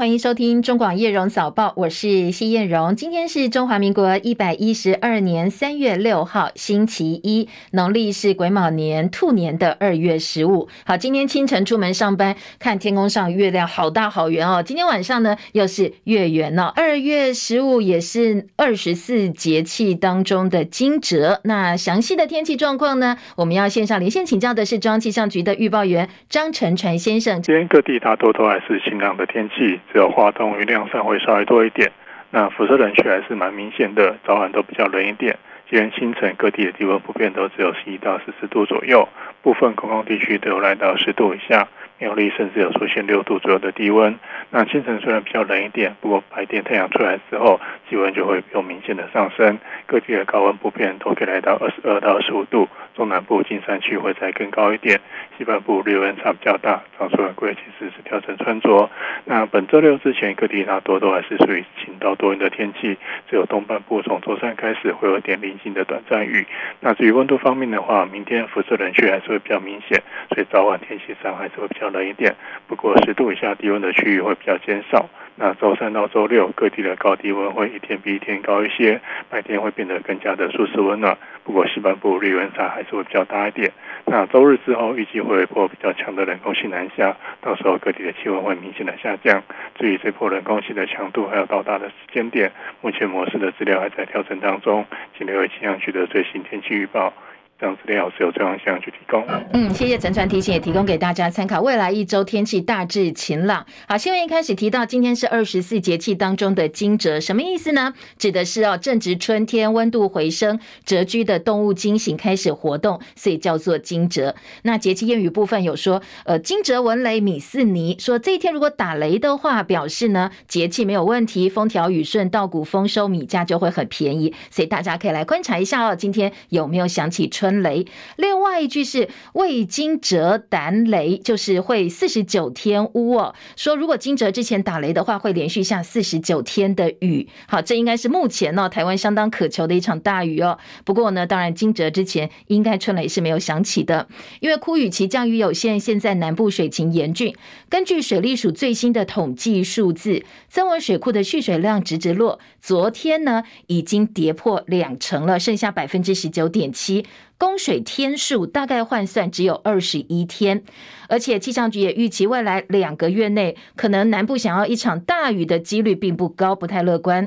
[0.00, 2.96] 欢迎收听中广叶荣早报，我是谢燕荣。
[2.96, 10.70] 今天是中华民国一百一十二年三月六号，星期一，农历是癸卯年兔年的二月十五。
[10.86, 14.62] 好，今天清晨出门上班，看天空上月亮好大好圆哦。
[14.62, 16.72] 今天晚上呢，又是月圆了。
[16.74, 21.40] 二月十五也是二十四节气当中的惊蛰。
[21.44, 27.42] 那详细的天气状况呢，我们要线上连线请教的是中央气象局的预报员张成传先生。
[27.42, 29.78] 今天各地大多都还是晴朗的天气。
[29.92, 31.90] 只有华东云量上会稍微多一点，
[32.30, 35.36] 那辐射冷却还是蛮明显的，早晚都比较冷一点。
[35.68, 39.08] 今天清晨各地的低温普遍都只有十一到十四度左右，
[39.42, 41.68] 部分空旷地区都有来到十度以下。
[41.98, 44.18] 苗栗甚至有出现六度左右的低温。
[44.48, 49.58] 那清晨虽然比较冷一点，不过白天太阳出来之后，气温就会有明显的上升。
[49.86, 52.66] 各地的高温普遍都可以来到二十二到二十五度。
[53.00, 55.00] 中南部金山区会再更高一点，
[55.38, 56.82] 西半部略温差比较大。
[56.98, 58.90] 早出晚归其实是调整穿着。
[59.24, 66.46] 那本周六之前，各地大多都还是属于晴到多云的天气，只有东半部从周三开始会有点零星的短暂雨。
[66.80, 72.36] 那至于温度方面的话，明天辐射冷却还是会比较明显，所以早晚天气上还是会比较冷一点。
[72.68, 75.08] 不过十度以下低温的区域会比较减少。
[75.42, 81.16] 那周三到周六，各地的高低温会一天比一天高一些，白天会变得更加的舒适温暖。
[81.44, 83.72] 不过西半部日温差还是会比较大一点。
[84.04, 89.42] 那周日之后，预计会有一波比较强的冷空气南下，到时候各地的气温会明显的下降。
[89.78, 92.52] 至于这波冷空气的强度还有到达的时间点，
[92.82, 94.84] 目前模式的资料还在调整当中，
[95.16, 97.14] 请留意气象局的最新天气预报。
[97.60, 99.22] 这样资料是由中央气象去提供。
[99.52, 101.60] 嗯，谢谢陈传提醒，也提供给大家参考。
[101.60, 103.66] 未来一周天气大致晴朗。
[103.86, 107.92] 好，新闻一开始提到，今天是二十四节气当中的惊蛰，什么意思呢？
[108.16, 114.34] 指的是哦，正值春天，温度回升，蛰居的动物惊醒，开始活动，所以叫做惊蛰。
[114.62, 124.32] 那节气谚语部分有说，呃，惊蛰闻雷米似泥，说这一天如果打雷的话，表示呢节气没有问题，风调雨顺，稻谷丰收，米价就会很便宜。
[124.50, 133.34] 所以大家可以来观察一下哦，今天有没有响起春雷，另外一句是未惊蛰胆雷，就是会四十九天乌哦。
[133.56, 137.28] 说如果惊蛰之前打雷的话，会连续下四十九天的雨。
[137.46, 140.58] 好，这应该是目前呢、哦、台湾相当渴求的一场大雨哦。
[140.84, 144.08] 不过呢，当然惊蛰之前应该春雷是没有响起的，
[144.40, 147.34] 因为枯雨期降雨有限，现在南部水情严峻。
[147.68, 157.06] 根据水利署最新的统计数字，曾文水库的蓄水量直直落，昨天呢已经跌破两成了，剩下百分之十九点七。
[157.40, 160.62] 供水天数大概换算只有二十一天，
[161.08, 167.26] 而且气象局也预期未来两个月内，可能南部想要一场大雨的几率并不高，不太乐观。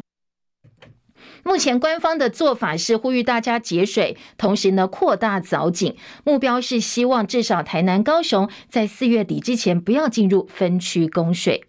[1.44, 11.66] 目前官方的做法是呼吁大家节水，同时呢扩大藻井，目标是希望至少台南、高雄在四月底之前不要进入分区供水。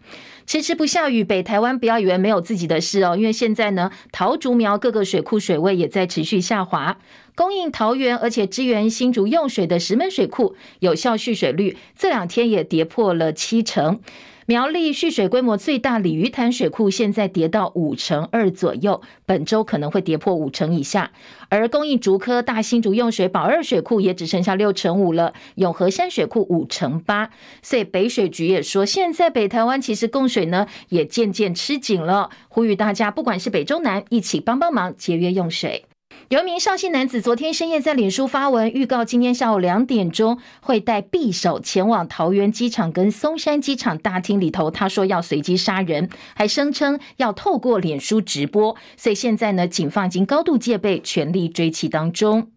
[0.47, 6.97] 迟迟不下雨，北台湾不要以为没有自己的事哦，因为现在呢，桃竹苗各个水库水位也在持续下滑，
[7.33, 13.99] 供应桃园而且支援新竹用水的石门水库有效蓄水率这两天也跌破了七成。
[14.47, 21.11] 苗栗蓄水规模最大鲤鱼潭水库现在跌到五成二左右，本周可能会跌破五成以下。
[21.49, 27.31] 而供应竹科大新竹用水宝二水库也只剩下六成五了，永和山水库五成八。
[27.63, 35.85] 所以北水局也说，现在北台湾其实供水呢也渐渐吃紧了，呼吁大家不管是北中南，一起帮帮忙节约用水。
[36.29, 44.71] 有一名绍兴男子昨天深夜在脸书发文预告，今天下午两点钟会带匕首前往桃园机场跟松山机场大厅里头。
[44.71, 48.75] 他说要随机杀人，还声称要透过脸书直播。
[48.97, 52.51] 所以现在呢，警方已经高度戒备，全力追缉当中。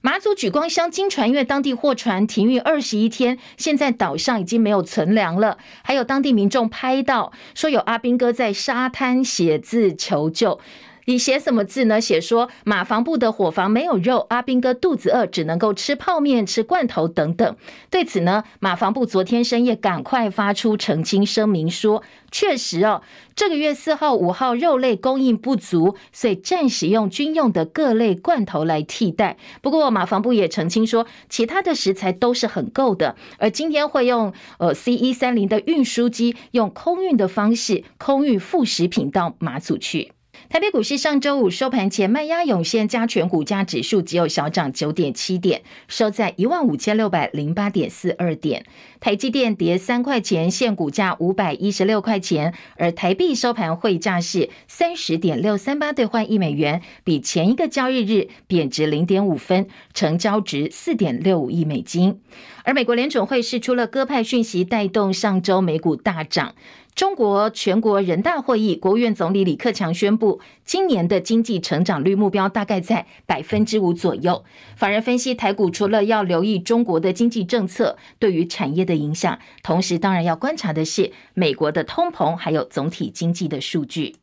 [0.00, 5.58] 马祖莒光乡金船，因为当地货船停运二十一天，现在岛上已经没有存粮了。
[5.82, 10.60] 还有当地民众拍到说有阿兵哥在沙滩写字求救。
[11.08, 11.98] 你写什么字呢？
[11.98, 17.56] 写说马房部的伙房没有肉，阿兵哥肚子饿，只能够吃泡面、吃罐头等等。
[17.88, 23.00] 对此呢，马房部昨天深夜赶快发出澄清声明说，确实哦，
[23.34, 29.38] 这个月四号、五号肉类供应不足，所以暂时用军用的各类罐头来替代。
[29.62, 40.12] 不过马房部也澄清说，其他的食材都是很够的，而今天会用呃 C 一三零的运输机，用空运的方式空运副食品到马祖去。
[40.48, 48.64] 台北股市上周五收盘前卖压涌现，加权股价指数只有小涨九点七点，收在一万五千六百零八点四二点。
[48.98, 62.22] 台积电跌三块钱，现股价五百一十六块钱，而台币收盘汇价是三十点六三八兑换一美元，比前一个交易日贬值零点五分，成交值四点六五亿美金。
[62.64, 66.54] 而美国联准会释出了鸽派讯息，带动上周美股大涨。
[66.98, 74.44] 中国全国人大会议，国务院总理李克强宣布，今年的经济成长率目标大概在百分之五左右。
[74.74, 84.16] 法人分析，台股除了要留意中国的经济政策对于产业的影响，同时当然要观察的是美国的通膨，还有总体经济的数据。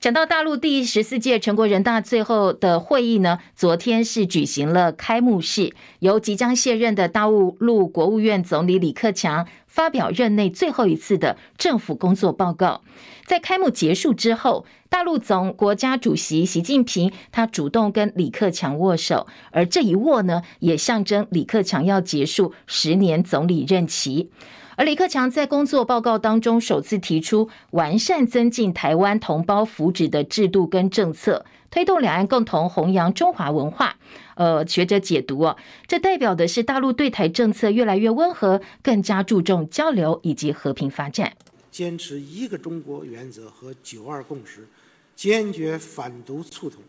[0.00, 12.82] 讲到大陆第十四届全国人大最后的会议呢，昨天是举行了开幕式，由即将卸任的大陆国务院总理李克强发表任内最后一次的政府工作报告。
[13.26, 24.30] 在开幕结束之后，大陆总国家主席习近平他主动跟李克强握手，而这一握呢，也象征李克强要结束十年总理任期。
[24.76, 31.44] 而李克强在工作报告当中首次提出完善增进台湾同胞福祉的制度跟政策，
[31.74, 33.96] 推动两岸共同弘扬中华文化。
[34.36, 35.56] 呃，学者解读哦，
[35.88, 41.36] 这代表的是大陆对台政策越来越温和，更加注重交流以及和平发展，
[41.72, 44.68] 坚持一个中国原则和九二共识，
[45.16, 46.80] 坚决反独促统，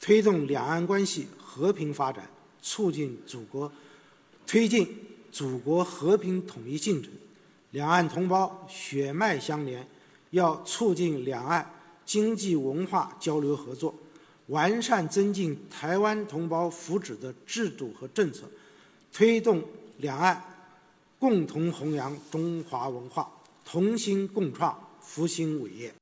[0.00, 2.24] 推动两岸关系和平发展，
[2.62, 3.72] 促进祖国
[4.46, 4.86] 推进。
[5.32, 7.10] 祖国和平统一进程，
[7.70, 9.84] 两岸同胞血脉相连，
[10.30, 11.68] 要促进两岸
[12.04, 13.94] 经济文化交流合作，
[14.48, 18.44] 完善增进台湾同胞福祉的制度和政策，
[19.12, 19.62] 推动
[19.98, 20.42] 两岸
[21.18, 23.30] 共同弘扬中华文化，
[23.64, 25.94] 同心共创复兴伟业。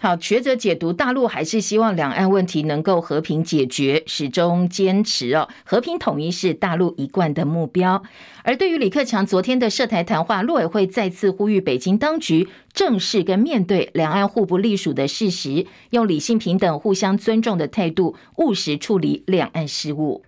[0.00, 8.00] 好，学者解读，大陆还是希望两岸问题能够和平解决，始终坚持哦，和平统一是大陆一贯的目标。
[8.44, 20.22] 而对于李克强昨天的涉台谈话，陆委会再次呼吁北京当局正视跟面对两岸互不隶属的事实，用理性、平等、互相尊重的态度，务实处理两岸事务。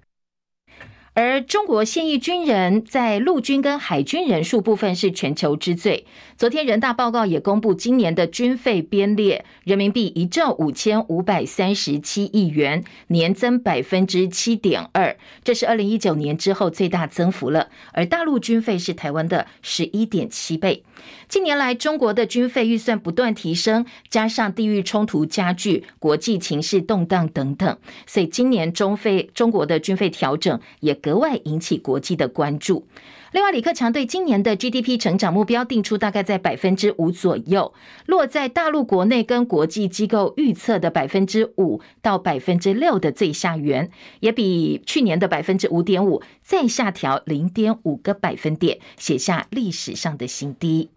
[1.14, 6.06] 而中国现役军人在陆军跟海军人数部分是全球之最。
[6.36, 17.68] 昨天人大报告也公布，今年的军费编列人民币一兆五千五百三十七亿元，年增百分之七点二，这是二零一九年之后最大增幅了。
[17.92, 20.84] 而大陆军费是台湾的十一点七倍。
[21.28, 32.86] 近年来，中国的军费预算不断提升，加上地域冲突加剧、国际情势动荡等等，所以今年中费中国的军费调整也格外引起国际的关注。
[33.32, 37.72] 另外，李克强对今年的 GDP 成长目标定出大概在百分之五左右，
[38.06, 43.88] 落在大陆国内跟国际机构预测的百分之五到百分之六的最下缘，
[44.18, 50.90] 也比去年的百分之五点五再下调零点五个百分点，写下历史上的新低。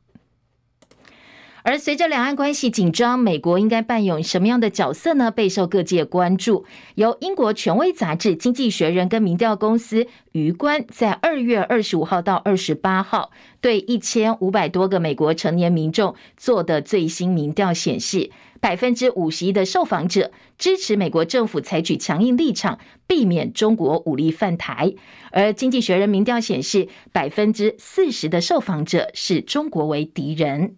[1.64, 5.32] 而随着两岸关系紧张，美国应该扮演什么样的角色呢？
[5.32, 6.66] 备受各界关注。
[6.96, 13.32] 由英国权威杂志《经济学人》跟民调公司鱼观在二月二十五号到二十八号
[13.62, 18.30] 对一千五百多个美国成年民众做的最新民调显示，
[18.60, 22.78] 百分之五十一的受访者支持美国政府采取强硬立场，
[23.08, 24.94] 避免中国武力犯台。
[25.32, 30.76] 而《经济学人》民调显示，百分之四十的受访者视中国为敌人。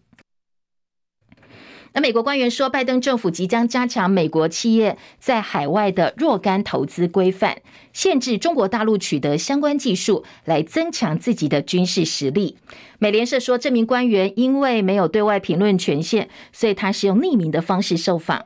[1.96, 7.60] 那美国官员说，拜登政府即将加强美国企业在海外的若干投资规范，
[7.94, 12.58] 限制中国大陆取得相关技术，来增强自己的军事实力。
[13.00, 18.46] 美联社说，这名官员因为没有对外评论权限，所以他是用匿名的方式受访。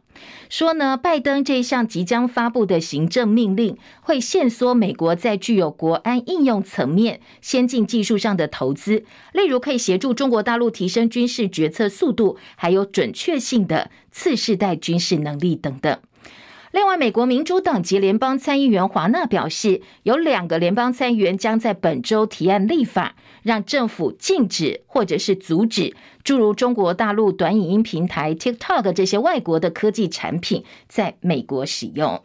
[0.50, 15.98] 说呢，拜登这一项即将发布的行政命令，会限缩美国在具有国安应用层面、先进技术上的投资，例如可以协助中国大陆提升军事决策速度，还有准确性的次世代军事能力等等。
[16.72, 32.22] 另外，美国民主党籍联邦参议员华纳表示，有两个联邦参议员将在本周提案立法，让政府禁止或者是阻止诸如中国大陆短影音平台 TikTok 这些外国的科技产品在美国使用。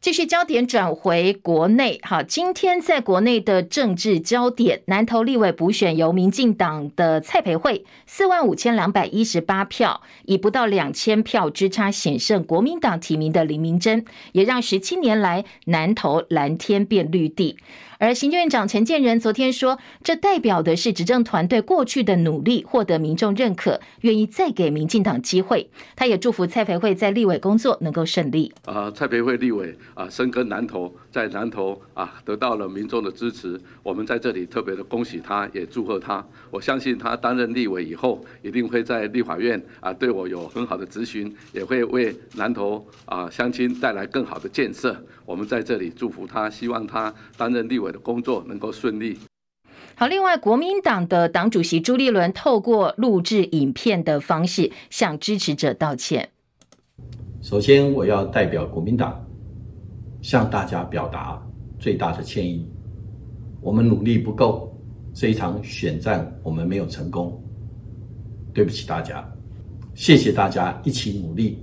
[0.00, 17.56] 继续焦点转回国内，好，今天在国内的政治焦点，南投立委补选由民进党的蔡培慧四万五千两百一十八票，以不到两千票之差险胜国民党提名的林明珍，也让十七年来南投蓝天变绿地。
[18.00, 25.68] 而行政院长陈建仁昨天说，这代表的是执政团队过去的努力获得民众认可，愿意再给民进党机会。
[25.96, 28.52] 他也祝福蔡培慧在立委工作能够顺利。
[28.66, 36.24] 啊，蔡培慧立委啊，深耕南投，在南投啊得到了民众的支持，我们在这里特别的恭喜他，也祝贺他。
[36.48, 44.96] 我相信他担任立委以后，一定会在立法院啊对我有很好的咨询，也会为南投啊乡亲带来更好的建设。
[45.26, 49.18] 我们在这里祝福他，希望他担任立委的工作能够顺利。
[49.96, 56.28] 好，另外，国民党的党主席朱立伦透过录制影片的方式向支持者道歉。
[57.42, 59.27] 首先，我要代表国民党
[60.20, 61.40] 向大家表达
[61.78, 62.68] 最大的歉意。
[63.60, 64.72] 我们努力不够，
[65.12, 67.42] 这一场选战我们没有成功，
[68.52, 69.26] 对不起大家。
[69.94, 71.58] 谢谢大家一起努力，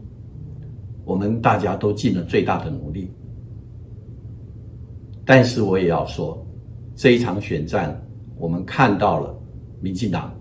[1.06, 3.10] 我们大家都尽了最大的努力。
[5.26, 6.46] 但是我也要说，
[6.96, 8.02] 这一场选战。
[8.38, 9.34] 我们看到了
[9.80, 10.38] 民进党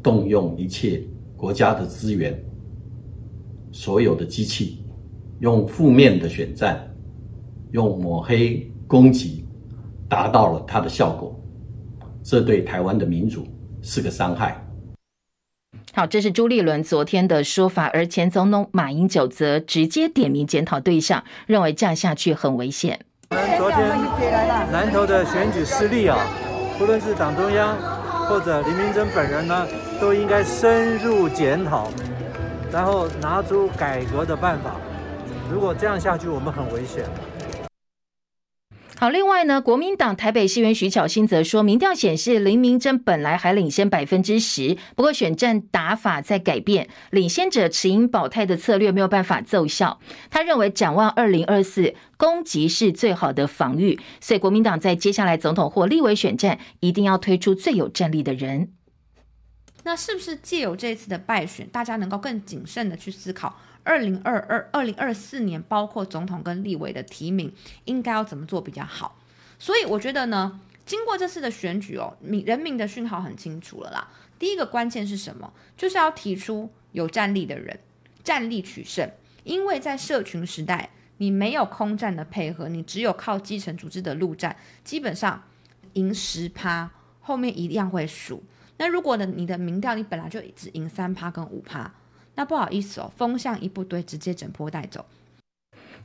[0.00, 1.02] 动用一切
[1.36, 2.32] 国家的资源，
[3.72, 4.80] 所有的机器，
[5.40, 6.88] 用负面的选战，
[7.72, 9.46] 用抹黑攻击，
[10.08, 11.38] 达到了它的效果。
[12.22, 13.46] 这对台湾的民主
[13.82, 14.64] 是个伤害。
[15.94, 23.00] 好，这是朱立伦昨天的说法，而前总统马英九则直接点名检讨对象，认为这样下去很危险。
[23.58, 23.88] 昨天
[24.70, 26.18] 南投的选举失利啊。
[26.78, 27.76] 不论是党中央
[28.26, 29.66] 或者林明珍本人呢，
[30.00, 31.88] 都应该深入检讨，
[32.72, 34.76] 然后拿出改革的办法。
[35.52, 37.04] 如果这样下去，我们很危险。
[38.98, 49.98] 好，另外呢，国民党台北市议员徐巧芯则说，民调显示林明珍本来还领先百分之十，不过选战打法在改变，领先者持盈保泰的策略没有办法奏效。
[50.30, 58.68] 他认为，展望二零二四，攻击是最好的防御，所以国民党在接下来总统或立委选战，一定要推出最有战力的人。
[59.84, 63.58] 那是不是借由这次的败选，大家能够更谨慎的去思考？
[63.84, 67.52] 二零二二、二零二四年，包括总统跟立委的提名，
[67.84, 69.18] 应该要怎么做比较好？
[69.58, 74.08] 所以我觉得呢，经过这次的选举哦，民人民的讯号很清楚了啦。
[74.38, 75.52] 第一个关键是什么？
[75.76, 77.78] 就是要提出有战力的人，
[78.24, 79.10] 战力取胜。
[79.44, 85.42] 因为在社群时代，你没有空战的配合，你只有靠基层组织的陆战，基本上
[85.94, 88.42] 赢十趴，后面一样会输。
[88.78, 91.92] 那如果呢，你的民调你本来就只赢三趴跟五趴。
[92.34, 95.04] 那不好意思哦，风向一不对，直接整坡带走。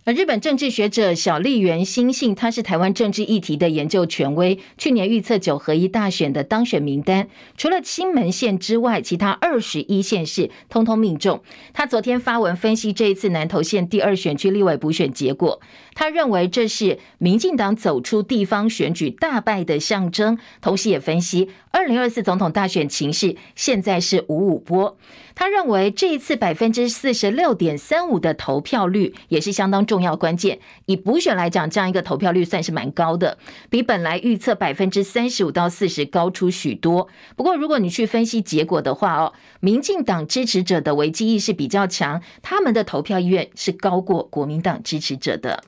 [0.07, 4.57] 而日本政治学者小笠原新幸，他是台湾政治议题的研究权威。
[4.77, 11.43] 去年预测九合一大选的当选名单，除了金门县之外，其他二十一县市通通命中。
[11.73, 15.59] 他昨天发文分析这一次南投县第二选区立委补选结果，
[15.93, 24.97] 他认为这是民进党走出地方选举大败的象征，同时也分析二零二四总统大选情势现在是五五波。
[25.35, 30.59] 他认为这一次百分之四十六点三五的投票率也是相当重重要关键。
[30.85, 33.35] 以补选来讲，这样一个投票率算是蛮高的，
[33.67, 37.07] 比本来预测百分之三十五到四十高出许多。
[37.35, 45.63] 不过，如果你去分析结果的话哦，民进党支持者的危机意识比较强，他们的投票意愿是高过国民党支持者的。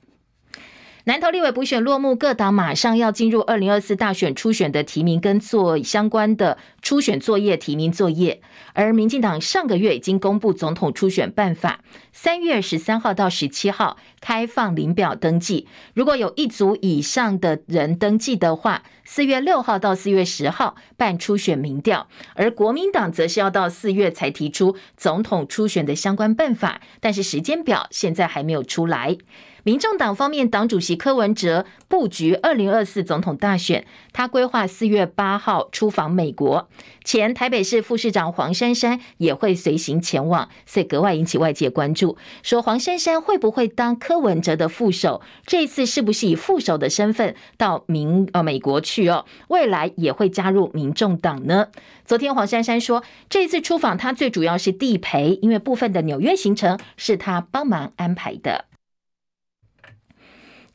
[1.10, 8.44] 南投立委补选落幕，各党马上要进入二零二四大选初选的提名跟做相关的初选作业、提名作业。
[8.74, 11.80] 而民进党上个月已经公布总统初选办法，
[12.14, 22.08] 三月十三号到十七号开放领表登记，如果有一组以上的人登记的话，四月六号到四月十号办初选民调。
[22.36, 29.18] 而国民党则是要到四月才提出总统初选的相关办法，但是时间表现在还没有出来。
[29.64, 36.70] 民众党方面，党主席柯文哲布局二零二四总统大选，他规划四月八号出访美国，
[37.04, 42.18] 前台北市副市长黄珊珊也会随行前往，所以格外引起外界关注。
[42.42, 45.22] 说黄珊珊会不会当柯文哲的副手？
[45.46, 49.26] 这次是不是以副手的身份到民呃美国去哦？
[49.50, 51.68] 未来也会加入民众党呢？
[52.06, 58.66] 昨天黄珊珊说，这次出访他最主要是地陪，因为部分的纽约行程是他帮忙安排的。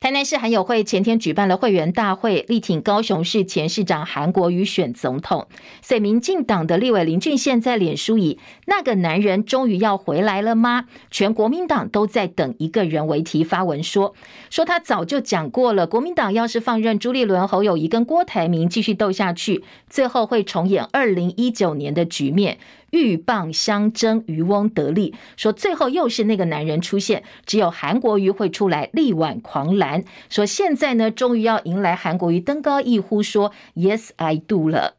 [0.05, 5.47] 台南市韩友会前天举办了会员大会，力挺高雄市前市长韩国瑜选总统。
[5.81, 8.37] 所以民进党的立委林俊宪在脸书以
[8.69, 10.85] “那个男人终于要回来了吗？
[11.09, 14.13] 全国民党都在等一个人”为题发文说，
[14.51, 22.59] 说他早就讲过了，国民党要是放任朱立伦、侯友宜跟郭台铭继续斗下去，最后会重演二零一九年的局面。
[22.91, 25.13] 鹬蚌相争，渔翁得利。
[25.37, 30.03] 说最后又是那个男人出现，只有韩国瑜会出来力挽狂澜。
[30.29, 34.95] 说现在呢，终于要迎来韩国瑜登高一呼说 “Yes, I do” 了。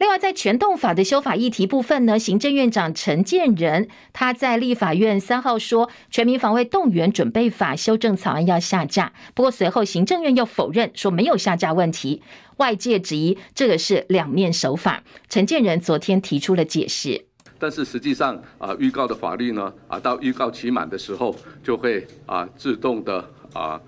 [0.00, 9.12] 另外，在全动法的修法议题部分呢，行政院长陈建仁他在立法院三号说，《全民防卫动员准备法》修正草案要下架。
[9.34, 12.22] 不过随后行政院又否认说没有下架问题，
[12.56, 15.04] 外界质疑这个是两面手法。
[15.28, 17.26] 陈建仁昨天提出了解释，
[17.58, 23.78] 但是实际上啊，预告的法律呢啊，到预告期满的时候就会啊自动的啊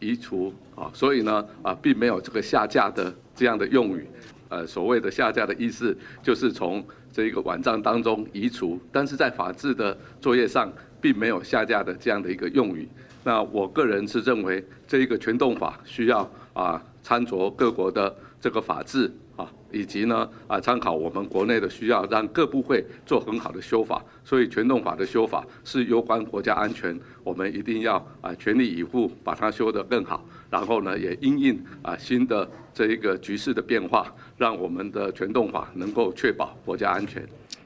[0.00, 4.08] 移除啊，所以呢啊，并没有这个下架的这样的用语。
[4.48, 12.88] 呃，所谓的下架的意思，就是从这个网站当中移除，但是在法制的作业上，并没有下架的这样的一个用语。
[13.24, 24.02] 那我个人是认为，这一个全动法需要啊参酌各国的这个法制啊，以及呢啊参考我们国内的需要，让各部会做很好的修法。
[24.24, 30.24] 所以全动法的修法是攸关国家安全，我们一定要啊全力以赴把它修得更好。
[30.50, 37.22] 然后呢，也因应啊新的这一个局势的变化，让我们的全动法能够确保国家安全。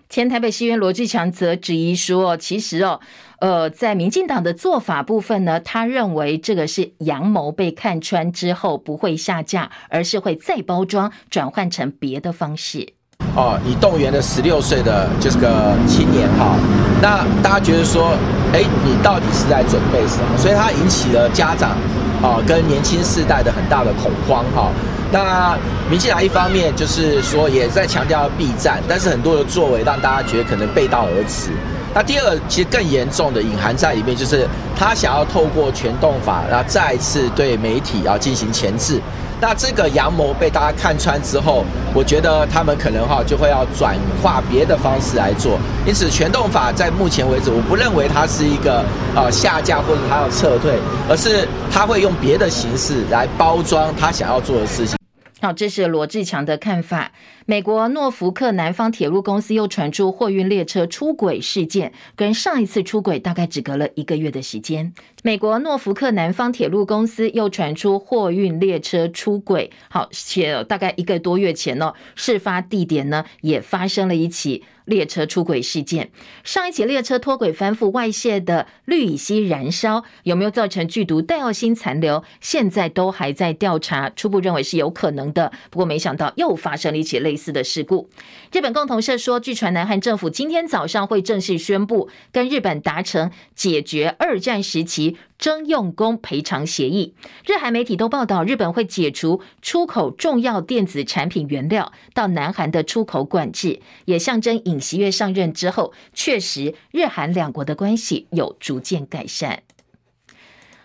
[0.09, 3.01] 前台北市议员罗志强则质疑说，其实哦，
[3.41, 12.93] 呃，在民进党的做法部分呢，他认为这个是阳谋被看穿之后不会下架，而是会再包装转换成别的方式。
[13.35, 16.59] 哦，你动员了十六岁的就是个青年哈，
[17.01, 18.11] 那大家觉得说，
[18.53, 20.37] 哎，你到底是在准备什么？
[20.37, 21.79] 所以他引起了家长
[22.23, 24.71] 啊跟年轻世代的很大的恐慌哈。
[25.12, 25.59] 那
[25.91, 31.50] 民进党一方面就是说也在强调避战，但是很多的作为让大家觉得可能背道而驰。
[31.95, 38.99] 那第二其实更严重的隐含在里面，就是他想要透过全动法，然后再次对媒体啊进行钳制。
[39.43, 45.59] 那这个阳谋被大家看穿之后，我觉得他们可能哈就会要转化别的方式来做。
[45.85, 48.85] 因此，全动法在目前为止，我不认为它是一个
[49.17, 50.79] 呃下架或者它要撤退，
[51.11, 55.01] 而是他会用别的形式来包装他想要做的事情。
[55.43, 57.11] 好，这是罗志强的看法。
[57.47, 64.95] 美国诺福克南方铁路公司又传出货运列车出轨事件，跟上一次出轨大概只隔了一个月的时间。
[65.25, 76.12] 美国诺福克南方铁路公司又传出货运列车出轨，好，且大概一个多月前呢，事发地点呢也发生了一起列车出轨事件。
[76.45, 82.23] 上一起列车脱轨翻覆外泄的氯乙烯燃烧，有没有造成剧毒戴奥辛残留？
[82.41, 85.51] 现在都还在调查，初步认为是有可能的。
[85.71, 87.33] 不过没想到又发生了一起类。
[87.33, 88.11] 类似的事故，
[88.53, 97.17] 日本共同社说，据传南韩政府今天早上会正式宣布跟日本达成解决二战时期征用工赔偿协议。
[97.45, 109.65] 日韩媒体都报道，日本会解除出口重要电子产品原料到南韩的出口管制，也象征尹锡悦上任之后，确实日韩两国的关系有逐渐改善。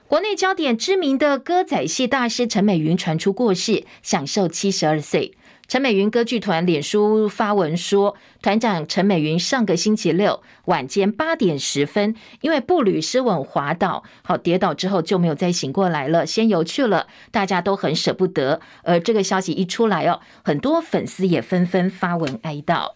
[0.07, 5.36] 国内焦点知名的歌仔戏大师陈美云传出过世，享寿七十二岁。
[5.67, 18.61] 陈美云歌剧团脸书发文说，团长陈美云上个星期六晚间八点十分，因为步履失稳滑倒，好跌倒之后就没有再醒过来了，先游去了，大家都很舍不得。
[18.83, 22.93] 而这个消息一出来哦，很多粉丝也纷纷发文哀悼。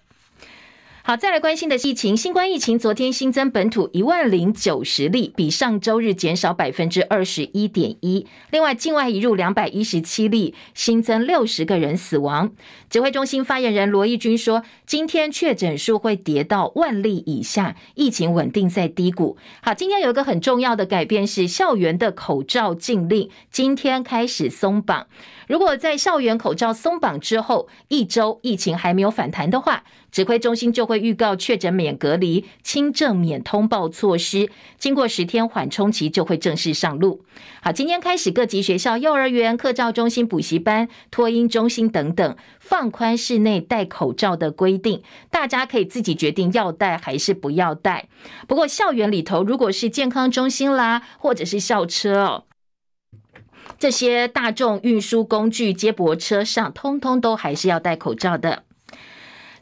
[1.04, 2.16] 好，再来关心的是疫情。
[2.16, 8.28] 新冠疫情昨天新增本土一万零九十例，比上周日减少百分之二十一点一。
[8.52, 12.52] 另外，境外移入两百一十七例，新增六十个人死亡。
[12.88, 19.38] 指挥中心发言人罗毅军说，今天确诊数会跌到万例以下，疫情稳定在低谷。
[19.64, 25.08] 好，今天有一个很重要的改变是，校园的口罩禁令今天开始松绑。
[25.52, 37.26] 如果在校园口罩松绑之后一周疫情还没有反弹的话，指挥中心就会预告确诊免隔离、轻症免通报措施，经过十天缓冲期就会正式上路。
[37.62, 48.08] 好，今天开始各级学校、幼儿园、课照中心、补习班、托婴中心等等放宽室内戴口罩的规定，大家可以自己决定要戴还是不要戴。
[48.48, 52.44] 不过校园里头如果是健康中心啦，或者是校车哦，
[53.80, 58.64] 这些大众运输工具、接驳车上，通通都还是要戴口罩的。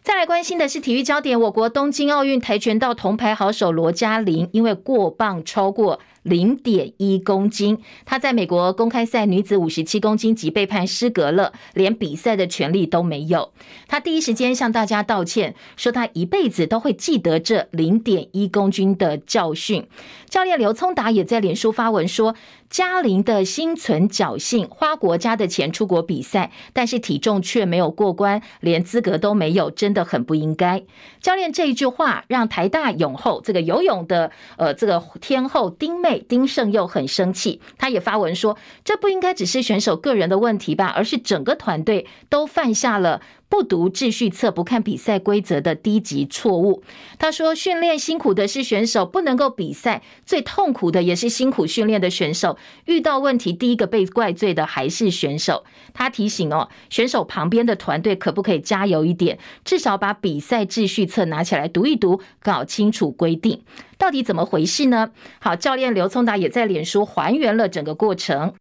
[0.02, 13.52] 再来关心的是体育焦点，我国东京奥运跆拳道铜牌好手罗嘉玲，因为过磅超过零点一公斤，她在美国公开赛女子五十七公斤级被判失格了，连比赛的权利都没有。
[13.88, 19.88] 她第一时间向大家道歉，说她一辈子都会记得这零点一公斤的教训。
[20.30, 22.36] 教练刘聪达也在脸书发文说。
[22.70, 30.84] 嘉玲的心存侥幸，花国家的钱出国比赛，但是体重却没有过关，连资格都没有，真的很不应该。
[31.20, 43.22] 教练这一句话让台大泳后这个游泳的呃这个天后丁妹丁胜又很生气，他也发文说，这不应该只是选手个人的问题吧，而是整个团队都犯下了。
[43.50, 46.84] 不读秩序册、不看比赛规则的低级错误。
[47.18, 52.60] 他说：“训练辛苦的是选手，不能够比赛，最痛苦的也是辛苦训练的选手。
[52.86, 63.64] 遇到问题，第一个被怪罪的还是选手。”他提醒哦，选手旁边的团队可不可以加油一点，至少把比赛秩序册拿起来读一读，搞清楚规定
[64.00, 65.12] 到底怎么回事呢？
[65.42, 68.54] 好，教练刘聪达也在脸书还原了整个过程。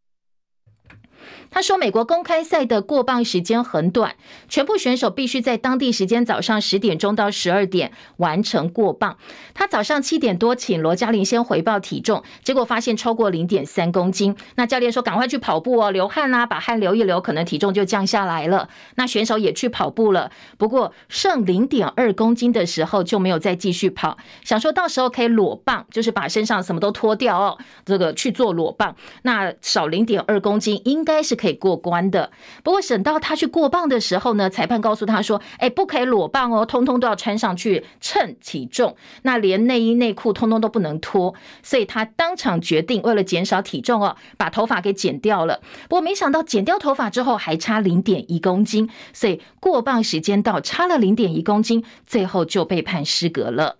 [1.51, 4.15] 他说，美国公开赛的过磅时间很短，
[4.49, 9.17] 全部选手必须在当地时间早上十点钟到十二点完成过磅。
[9.55, 14.37] 他早上七点多请罗嘉玲先回报体重，结果发现超过零点三公斤。
[14.57, 18.69] 那教练说赶快去跑步哦，流汗啦，把汗流一流，可能体重就降下来了。
[18.97, 31.38] 那选手也去跑步了，不过剩零点二公斤的时候就没有再继续跑，想说到时候可以裸磅，就是把身上什么都脱掉哦，这个去做裸磅，那少零点二公斤应该是。
[31.39, 32.31] 可以过关的，
[32.63, 45.61] 不过等到他去过磅的时候呢，裁判告诉他说：“哎，不可以裸磅哦，通通都要穿上去称体重，那连内衣内裤通通都不能脱。”所以他当场决定，为了减少体重哦，把头发给剪掉了。
[45.89, 53.77] 不过没想到剪掉头发之后还差零点一公斤，所以过磅时间到，差了零点一公斤，最后就被判失格了。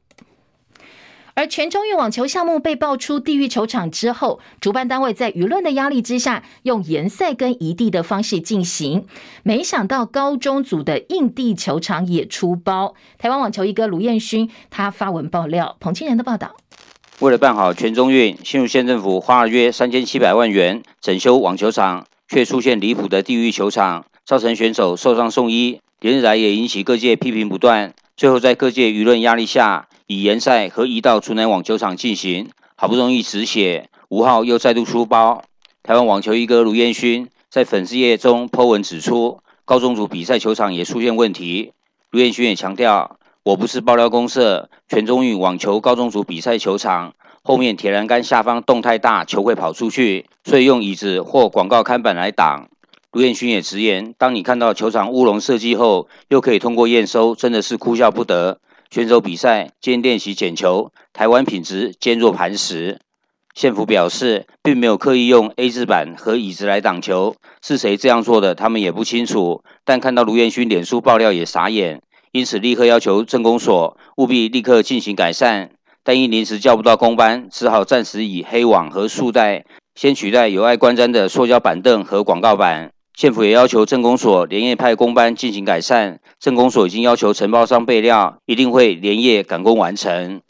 [1.39, 9.07] 而全中运网球项目被爆出地狱球场之后，主办单位在舆论的压力之下，用延赛跟移地的方式进行。
[9.45, 12.97] 没想到高中组的硬地球场也出包。
[13.19, 16.57] 台湾网球一哥卢彦勋他发文爆料，彭清仁的报道。
[17.21, 27.95] 为了办好全中运，新竹县政府花了约三千七百万元整修网球场，却出现离谱的地狱球场，造成选手受伤送医，连日来也引起各界批评不断。
[28.17, 35.43] 最后在各界舆论压力下，以延赛和移到竹南网球场进行，好不容易止血，五号又再度出包。
[35.83, 41.75] 台湾网球一哥卢彦勋在粉丝页中 po 文指出，高中组比赛球场也出现问题。
[42.11, 52.71] 卢彦勋也强调，我不是爆料公社，全中运网球高中组比赛球场后面铁栏杆下方洞太大，球会跑出去，所以用椅子或广告看板来挡。
[53.13, 58.59] 卢彦勋也直言，当你看到球场乌龙设计后，又可以通过验收，真的是哭笑不得。
[58.91, 62.99] 选手比赛兼练习捡球，台湾品质坚若磐石。
[63.55, 69.63] 县府表示，并没有刻意用 A 字板和椅子来挡球，是谁这样做的，他们也不清楚。
[69.85, 72.01] 但看到卢彦勋脸书爆料也傻眼，
[72.33, 75.71] 因此立刻要求镇公所务必立刻进行改善。
[76.03, 82.93] 但因临时叫不到工班，只好暂时以黑网和束带先取代有碍观瞻的塑胶板凳和广告板。
[83.19, 86.21] 县府也要求镇公所连夜派工班进行改善。
[86.39, 90.41] 镇公所已经要求承包商备料，一定会连夜赶工完成。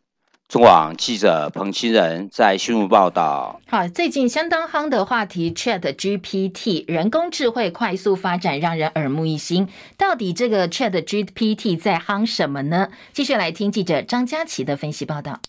[0.51, 3.59] 中网记者彭清仁在新闻报道。
[3.69, 9.67] 好，最近相当夯的话题，Chat GPT 人工智慧快速发展，让人耳目一新。
[9.97, 12.89] 到底这个 Chat GPT 在夯什么呢？
[13.15, 15.41] 继续来听记者张佳琪的分析报道。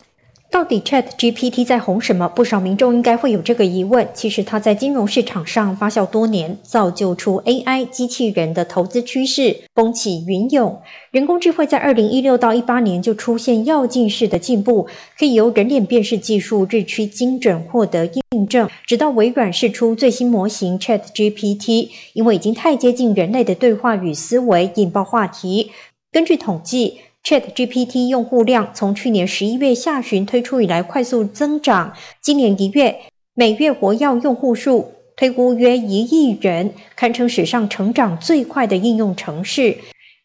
[0.50, 2.28] 到底 ChatGPT 在红什么？
[2.28, 4.08] 不少民众应该会有这个疑问。
[4.12, 10.80] 其实它在金融市场上发酵多年，造就出 AI 机器人的投资趋势风起云涌。
[11.12, 18.68] 人工智慧在二零一六到一八年就出现跃进式的进步，可以由人脸辨识技术日趋精准获得印证。
[18.84, 25.70] 直到微软试出最新模型 ChatGPT，因为已经太接近人类的对话与思维，引爆话题。
[26.12, 32.96] 根据统计，ChatGPT 用户量从去年十一月下旬推出以来快速增长，今年一月
[33.34, 39.76] 每月活跃用户数推估约一亿人，堪称史上成长最快的应用程式。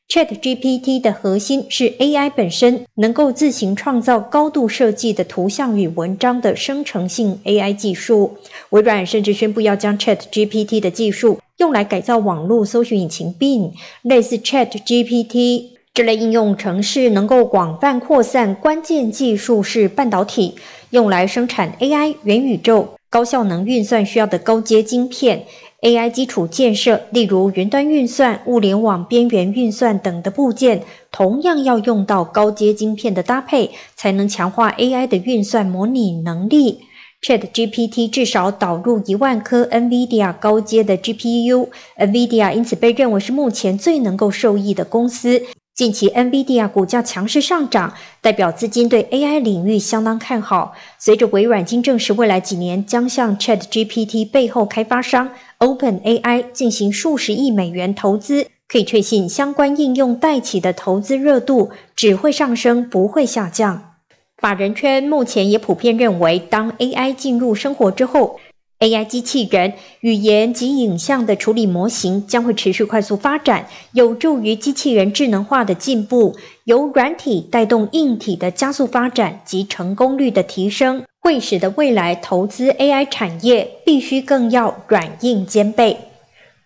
[0.08, 8.38] ChatGPT 的核心是 AI 本身能够自行创造高度设计的图像与文章的生成性 AI 技术。
[8.70, 13.72] 微软甚至宣布要将 ChatGPT 的技术用来改造网络搜寻引擎 Bing，
[14.04, 15.75] 类似 ChatGPT。
[15.96, 20.56] 这类应用程式能够广泛扩散，关键技术是半导体，
[20.90, 25.46] 用来生产 AI、元宇宙、高效能运算需要的高阶晶片。
[25.80, 36.80] AI 基础建设，例如云端运算、物联网边缘运算等的部件，同样要用到高阶晶片的搭配，才能强化 AI 的运算模拟能力。
[37.22, 45.42] ChatGPT 至少导入一万颗 NVIDIA 高阶的 GPU，NVIDIA 因此被认为是目前最能够受益的公司。
[45.76, 50.74] 近期，NVIDIA 股价强势上涨，代表资金对 AI 领域相当看好。
[50.98, 63.96] 随着微软经证实，未来几年将向 ChatGPT 背后开发商 OpenAI 进行数十亿美元投资，可以确信相关应用带起的投资热度只会上升，不会下降。
[64.38, 68.40] 法人圈目前也普遍认为，当 AI 进入生活之后
[68.80, 76.36] ，AI 机器人语言及影像的处理模型将会持续快速发展，有助于机器人智能化的进步，
[76.66, 85.98] 由软体带动硬体的加速发展及成功率的提升，会使得未来投资 AI 产业必须更要软硬兼备。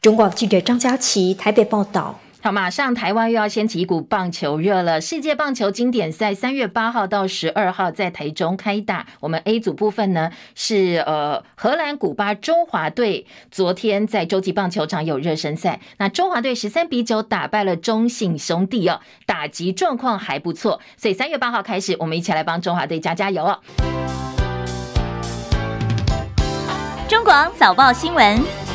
[0.01, 2.19] 中广记者张佳琪台北报道。
[2.41, 5.02] 好，马上台湾又要掀起一股棒球热了。
[5.02, 9.06] 世界棒球经典赛三月八号到十二号在台中开打。
[9.19, 15.82] 我们 A 组部分呢是呃荷兰古巴中华队，昨天在洲际棒球场有热身赛。
[15.97, 20.80] 那中华队十三比九打败了中信兄弟哦，打击状况还不错。
[20.95, 23.60] 所以三月八号开始，我们一起来帮中华队加加油哦。
[27.10, 28.68] 中广早报新闻。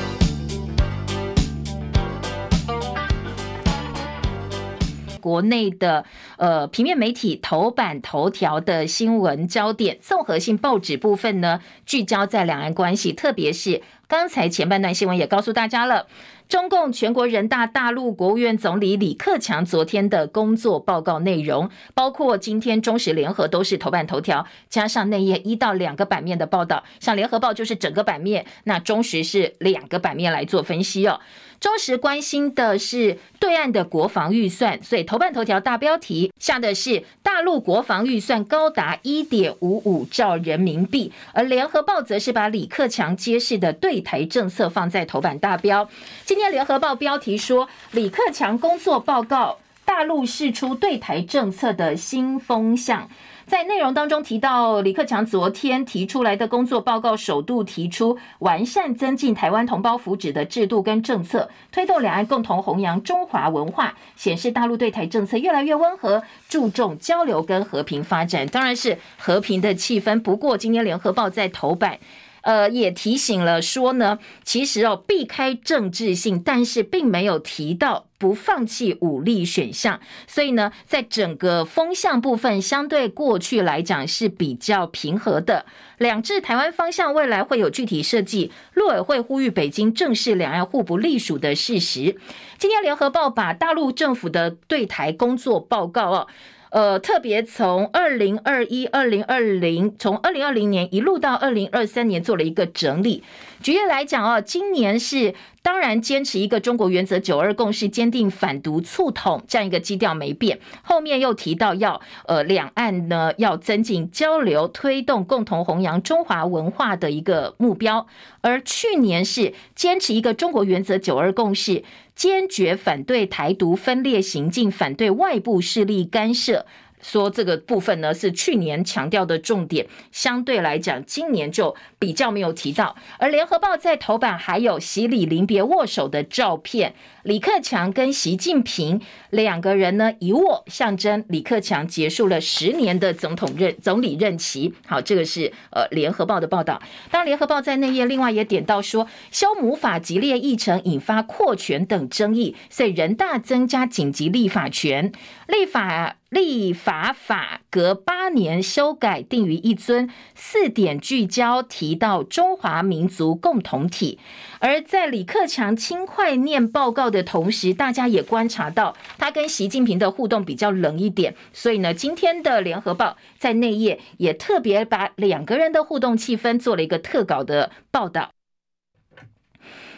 [5.24, 6.04] 国内的
[6.36, 16.06] 呃平面媒体头版头条的新闻焦点，综合性报纸部分呢，聚焦在两岸关系，特别是刚才前半段新闻也告诉大家了。
[16.46, 31.18] 中共全国人大大陆国务院总理李克强昨天的工作报告内容，包括今天中时联合都是头版头条，加上内页一到两个版面的报道，像联合报就是整个版面，那中时是两个版面来做分析哦。
[31.64, 45.88] 中时关心的是对岸的国防预算，所以头版头条大标题下的是大陆国防预算高达一点五五兆人民币，而联合报则是把李克强揭示的对台政策放在头版大标。
[46.26, 53.08] 今天联合报标题说，李克强工作报告，大陆释出对台政策的新风向。
[53.46, 70.20] 在内容当中提到，李克强昨天提出来的工作报告，首度提出完善增进台湾同胞福祉的制度跟政策，推动两岸共同弘扬中华文化，显示大陆对台政策越来越温和，注重交流跟和平发展，当然是和平的气氛。
[70.20, 71.98] 不过，今天联合报在头版。
[72.44, 85.64] 呃，也提醒了说呢，其实哦，避开政治性，但是并没有提到不放弃武力选项，所以呢，在整个风向部分，相对过去来讲是比较平和的。
[85.96, 92.16] 两制台湾方向未来会有具体设计，陆委会呼吁北京正视两岸互不隶属的事实。
[92.58, 96.28] 今天联合报把大陆政府的对台工作报告哦。
[96.74, 103.22] 呃，特别从二零二一、二零二零，从二零二零年一路到二零二三年做了一个整理。
[103.62, 105.34] 举例来讲哦，今年是
[105.64, 110.60] 当然坚持一个中国原则、九二共识，坚定反独促统这样一个基调没变。
[110.82, 118.06] 后面又提到要呃两岸呢要增进交流，推动共同弘扬中华文化的一个目标。
[118.42, 121.82] 而去年是坚持一个中国原则、九二共识。
[122.14, 126.64] 坚决反对台独分裂行径，反对外部势力干涉。
[127.04, 132.96] 说这个部分呢是去年强调的重点，相对来讲，今年就比较没有提到。
[133.18, 144.72] 而联合报在头版还有习李临别握手的照片，李克强跟习近平两个人呢一握，象征李克强结束了十年的总统任总理任期。
[144.86, 146.80] 好，这个是呃联合报的报道。
[147.10, 155.12] 当联合报在内页另外也点到说，修母法激烈议程引发扩权等争议，所以人大增加紧急立法权，
[155.46, 156.16] 立法。
[156.30, 164.18] 立法法隔八年修改定于一尊，四点聚焦提到中华民族共同体。
[164.58, 171.36] 而在李克强轻快念报告的同时，大家也观察到他跟习近平的互动比较冷一点。
[171.52, 178.32] 所以呢，今天的联合报在内页也特别把两个人的互动气氛做了一个特稿的报道。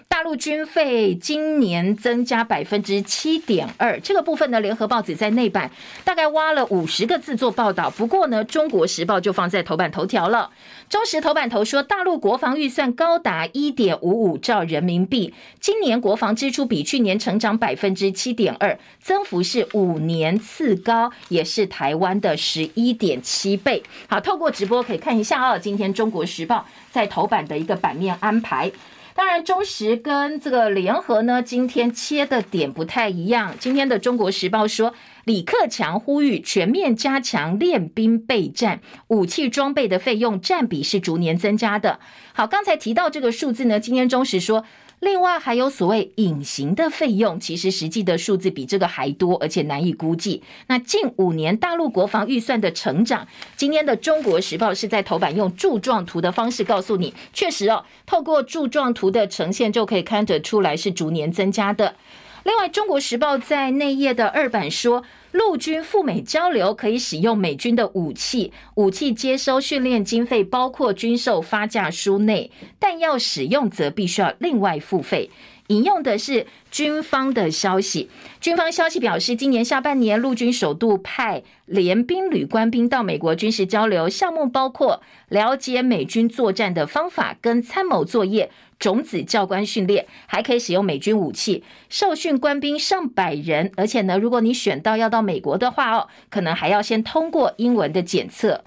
[0.09, 5.71] 大陆军费今年增加百分之七点二，这个部分呢，联合报纸在内版
[6.05, 7.90] 大概挖了五十个字做报道。
[7.90, 10.51] 不过呢，中国时报就放在头版头条了。
[10.88, 23.83] 中时头版头说，大陆国防预算高达一点五五兆人民币，今年国防支出比去年成长百分之七点二，增幅是五年次高，也是台湾的十一点七倍。
[24.09, 28.73] 好，透过直播可以看一下啊，今天中国时报在头版的一个版面安排。
[29.17, 33.55] 当然，中时跟这个联合呢，今天切的点不太一样。
[33.59, 34.93] 今天的《中国时报》说，
[35.25, 41.99] 李克强呼吁全面加强练兵备战，武器装备的费用占比是逐年增加的。
[42.35, 44.65] 好，刚才提到这个数字呢，今天中时说。
[45.01, 50.43] 另外还有所谓隐形的费用，其实实际的数字比这个还多，而且难以估计。
[50.69, 61.95] 那近五年大陆国防预算的成长，今天的《中国时报》是在头版用柱状图的方式告诉你，确实哦，透过柱状图的呈现就可以看得出来是逐年增加的。
[62.47, 75.29] 另外，《中国时报》在内页的二版说，陆军赴美交流可以使用美军的武器，武器接收训练经费包括军售发价书内，但要使用则必须要另外付费。
[75.69, 78.09] 引用的是军方的消息。
[78.41, 91.65] 军方消息表示，今年下半年陆军首度派联兵旅官兵到美国军事交流，项目包括了解美军作战的方法跟参谋作业、种子教官训练，还可以使用美军武器。
[91.89, 98.63] 受训官兵上百人，而且呢，如果你选到要到美国的话哦，可能还要先通过英文的检测。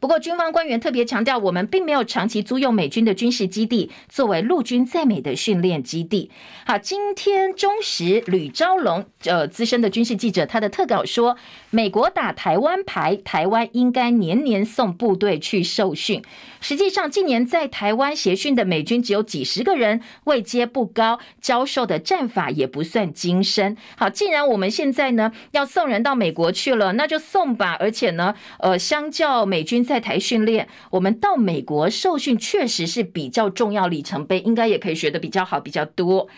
[0.00, 6.30] 不过，军方官员特别强调，我们并没有长期租用美军的军事基地作为陆军在美的训练基地。
[6.64, 11.36] 好，今天中时吕昭龙，呃，资深的军事记者，他的特稿说，
[11.68, 16.22] 美国打台湾牌，台湾应该年年送部队去受训。
[16.62, 23.76] 实际上，近年在台湾协训的美军只有几十个人，位阶不高，教授的战法也不算精深。
[23.98, 27.76] 好，既然我们现在呢要送人到美国去了，那就送吧。
[27.78, 29.84] 而且呢，呃，相较美军。
[29.90, 36.28] 在台训练，我们到美国受训确实是比较重要里程碑，应该也可以学得比较好，比较多。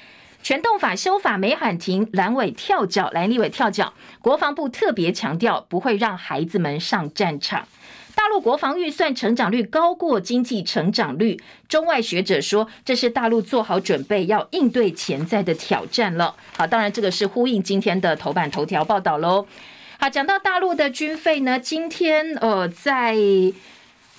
[0.42, 3.92] 全动法修法没喊停，蓝尾跳脚，蓝立尾跳脚。
[4.22, 7.68] 国防部特别强调，不会让孩子们上战场。
[8.14, 11.38] 大陆国防预算成长率高过经济成长率，
[11.68, 16.34] 中外学者说，这是大陆做好准备要应对潜在的挑战了。
[16.56, 19.46] 好，当然这个是呼应今天的头版头条报道喽。
[20.02, 23.14] 好，讲到大陆的军费呢，今天呃，在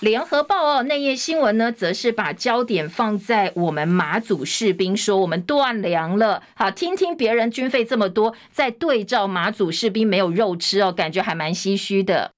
[0.00, 6.42] 联合报哦内页新闻呢，则是把焦点放在我们马祖士兵，说我们断粮了。
[6.54, 12.30] 好，听听别人军费这么多，再对照马祖士兵没有肉吃哦，感觉还蛮唏嘘的。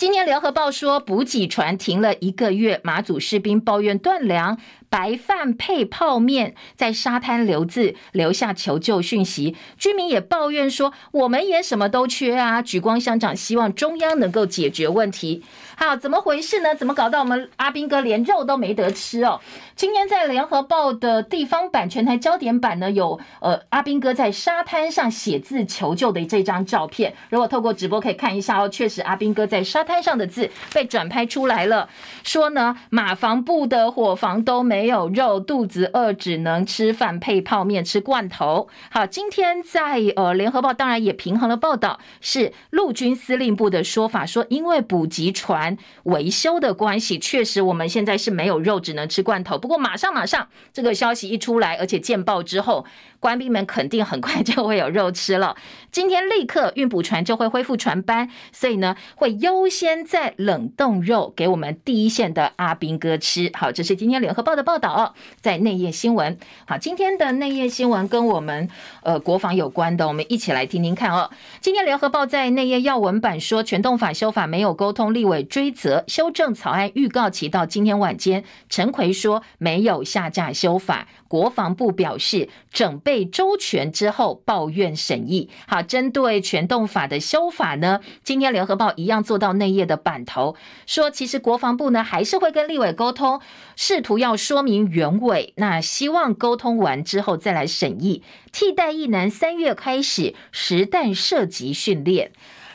[0.00, 4.56] 今天联合报说，补给船停了一个月，马祖士兵抱怨断粮。
[4.88, 9.54] 白饭配泡面，在沙滩留字，留下求救讯息。
[9.78, 15.44] 居民也抱怨说：“我们也什么都缺啊！”举光乡长希望中央能够解决问题。
[15.76, 16.74] 好，怎么回事呢？
[16.74, 19.40] 怎么搞到我们阿兵哥连肉都没得吃哦？
[19.80, 27.14] 今天在联合报的地方版全台焦点版呢，有呃阿斌哥在沙滩上写字求救的这张照片。
[27.30, 31.88] 如果透过直播可以看一下哦，确实阿斌哥在沙滩上的字被转拍出来了。
[32.22, 34.80] 说呢，马房部的伙房都没。
[34.80, 38.66] 没有肉，肚子饿，只能吃饭配泡面，吃罐头。
[38.90, 49.58] 好，今天在呃联合报当然也平衡了报道，是陆军司令部的说法，说因为补给船维修的关系，确实我们现在是没有肉，只能吃罐头。
[49.58, 52.84] 不不过马上马上这个消息一出来，而且见报之后。
[53.20, 55.54] 官兵们肯定很快就会有肉吃了。
[55.92, 63.50] 今天立刻运补船就会恢复船班，所以呢会优先在冷冻肉给我们第一线的阿兵哥吃。
[63.54, 66.38] 好，这是今天联合报的报道哦，在内页新闻。
[66.66, 68.68] 好，今天的内页新闻跟我们
[69.02, 71.30] 呃国防有关的，我们一起来听听看哦。
[71.60, 78.42] 今天联合报在内页要闻版说，全动法修法没有沟通，立委追责修正草案预告期到今天晚间。
[78.70, 83.09] 陈奎说没有下架修法，国防部表示整备。
[83.10, 85.50] 被周全之后抱怨审议。
[85.66, 90.54] 好，针对全动法的修法呢，今天联合报一样做到内页的版头，
[90.86, 93.40] 说其实国防部呢还是会跟立委沟通，
[93.74, 95.52] 试图要说明原委。
[95.56, 98.22] 那希望沟通完之后再来审议。
[98.52, 102.30] 替代役男三月开始实弹射击训练。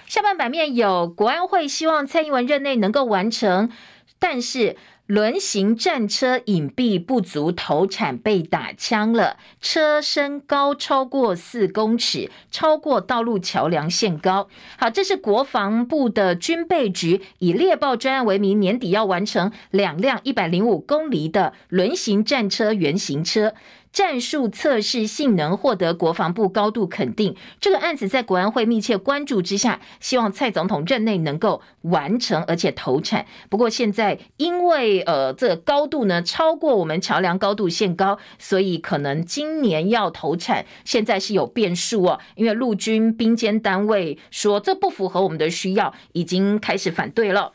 [0.06, 3.71] 下半版面有国安会希望蔡英文任内能够完成，
[4.19, 4.76] 但是。
[5.08, 9.38] 轮型战车隐蔽不足，投产被打枪了。
[9.62, 14.48] 车身高超过四公尺，超过道路桥梁限高。
[14.78, 23.54] 好，这是国防部的军备局以猎豹专案为名，年底要完成两辆一百零五公里的轮型战车原型车。
[23.95, 33.25] 战术测试性能获得国防部高度肯定，这个案子在国安会密切关注之下，希望蔡总统任内能够完成而且投产。
[33.49, 42.19] 不过现在因为呃这个高度呢超过我们桥梁高度限高，所以可能今年要投产，现在是有变数哦。
[42.36, 47.53] 因为陆军兵监单位说这不符合我们的需要，已经开始反对了。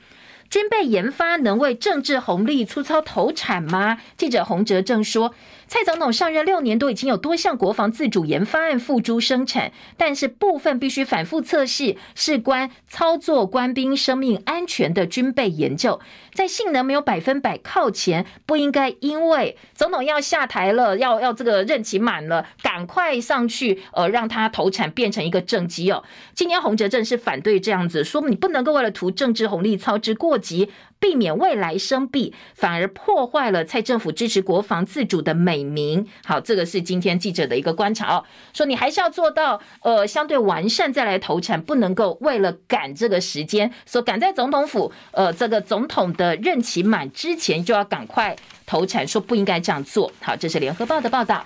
[0.48, 3.98] 军备研发能为政治红利粗糙投产吗？
[4.16, 5.34] 记者洪哲正说。
[5.72, 16.00] 蔡总统上任六年多，已经有多项国防自主研发案付诸生产，但是部分必须反复测试，事关操作官兵生命安全的军备研究，
[16.34, 26.02] 在性能没有百分百靠前，不应该因为总统要下台了，要要这个任期满了，赶快上去，呃，让他投产变成一个政绩哦。
[26.34, 30.70] 今天洪哲正是反对这样子，说你不能够为了图政治红利操之过急。
[31.00, 36.06] 避免未来生弊，反而破坏了蔡政府支持国防自主的美名。
[36.26, 38.22] 好，这个是今天记者的一个观察哦，
[38.52, 48.34] 说你还是要做到呃相对完善再来投产，不能够为了赶这个时间，说赶在总统府呃这个总统的任期满之前就要赶快
[48.66, 50.10] 投产，说不应该这样做。
[50.20, 51.44] 好，这是联合报的报道。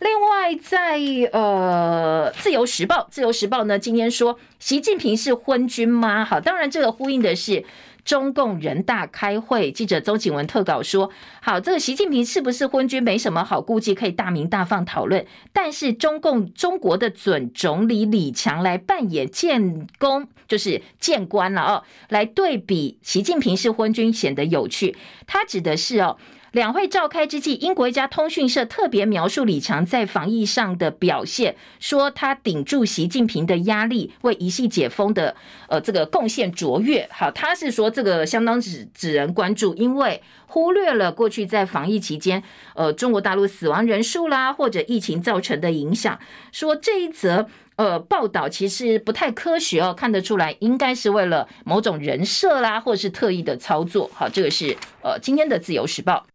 [0.00, 0.98] 另外在，
[1.32, 6.24] 呃《自由时报》，《自由时报》呢今天说，习近平是昏君吗？
[6.24, 7.62] 好，当然这个呼应的是
[8.04, 15.24] 中共人大开会，记者周景文特稿说，好，这个习近平是不是昏君，没什么好顾忌，可以大鸣大放讨论。
[15.52, 24.96] 但是中共中国的准总理李强来扮演建功，就是建官了哦，来对比习近平是昏君，显得有趣。
[25.26, 26.16] 他指的是哦。
[26.52, 35.36] 两会召开之际，英国一家通讯社特别描述李强在防疫上的表现，说他顶住习近平的压力，为一系解封的
[35.68, 37.08] 呃这个贡献卓越。
[37.12, 42.42] 好，他是说这个相当指指人关注，因为忽略了过去在防疫期间，
[42.74, 46.18] 呃中国大陆死亡人数啦，或者疫情造成的影响。
[46.50, 47.46] 说这一则
[47.76, 54.10] 呃报道其实不太科学哦，看得出来应该是为了某种人设啦，或是特意的操作。
[54.12, 56.26] 好，这个是呃今天的自由时报。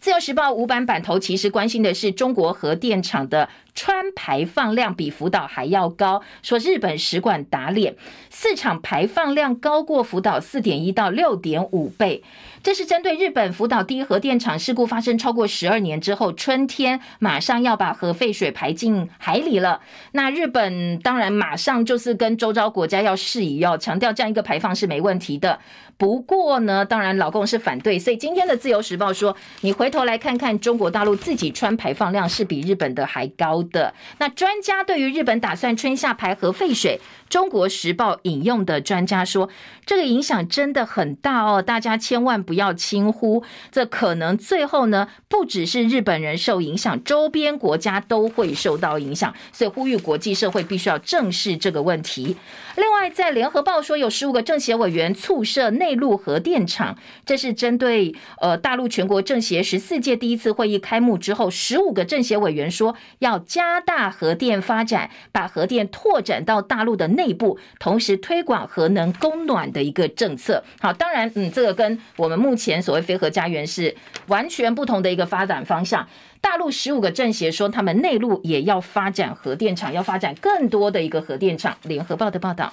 [0.00, 7.94] 自由时报五版版头其实关心的是中国核电厂的川排放量比福岛还要高，说日本使馆打脸，
[8.30, 12.22] 四场排放量高过福岛四点一到六点五倍。
[12.62, 19.80] 这是针对日本福岛第一核电厂事故发生超过十二年之后，春天马上要把核废水排进海里了。
[20.12, 25.58] 那日本当然马上就是跟周遭国家要释疑，要强调这样一个排放是没问题的。
[25.96, 33.94] 不过呢，当然老共是反对，所以今天的自由时报说，你回头来看看中国大陆自己穿排放量是比日本的还高的。
[34.18, 37.00] 那专家对于日本打算春夏排核废水，
[37.30, 39.48] 中国时报引用的专家说，
[39.86, 52.36] 这个影响真的很大哦，大家千万不要轻忽，这可能最后呢，不只是日本人受影响，周边国家都会受到影响，所以呼吁国际社会必须要正视这个问题。
[52.76, 56.00] 另外，在联合报说，有十五个政协委员促设内。
[56.00, 70.64] 陆核电厂，这是针对呃大陆全国政协十四届第一次会议开幕之后，十五个政协委员说要加大核电发展，把核电拓展到大陆的内部，同时推广核能供暖的一个政策。
[70.80, 73.94] 好，当然，嗯，这个跟我们目前所谓非核家园是
[74.28, 76.08] 完全不同的一个发展方向。
[76.40, 81.76] 大陆十五个政协说，他们内陆也要发展核电厂，要发展更多的一个核电厂。
[81.82, 82.72] 联合报的报道。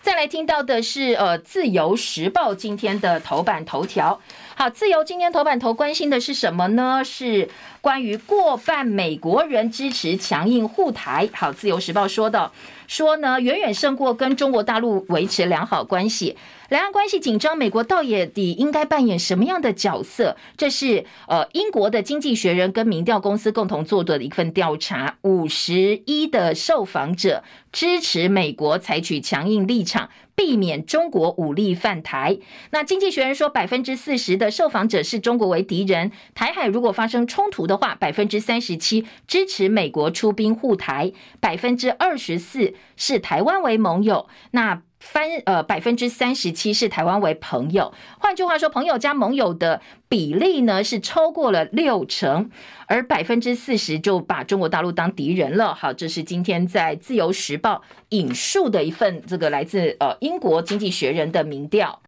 [0.00, 4.20] 再来听到的是，呃，《自由时报》今天的头版头条。
[4.56, 7.04] 好，《自由》今天头版头关心的是什么呢？
[7.04, 7.48] 是
[7.82, 11.28] 关于过半美国人支持强硬护台。
[11.32, 12.52] 好，《自由时报》说的，
[12.86, 16.36] 说呢，远远胜过跟中国大陆维持良好关系。
[16.68, 20.36] 两岸关系紧张，美国到底应该扮演什么样的角色？
[20.56, 32.38] 这是呃英国的经济学人跟民调公司共同做的一份调查，五十一的受访者支持美国采取强硬立场，避免中国武力犯台。
[32.70, 44.28] 那经济学人说，百分之四十的受访者视中国为敌人，台海如果发生冲突的的话，百分之三十七支持美国出兵护台，百分之二十四视台湾为盟友。
[44.50, 52.50] 那翻呃，百分之三十七是台湾为朋友，换句话说，朋友加盟友的比例呢是超过了六成，
[52.86, 55.74] 而百分之四十就把中国大陆当敌人了。
[55.74, 62.00] 好，这是今天在自由时报引述的一份这个来自呃英国经济学人的民调。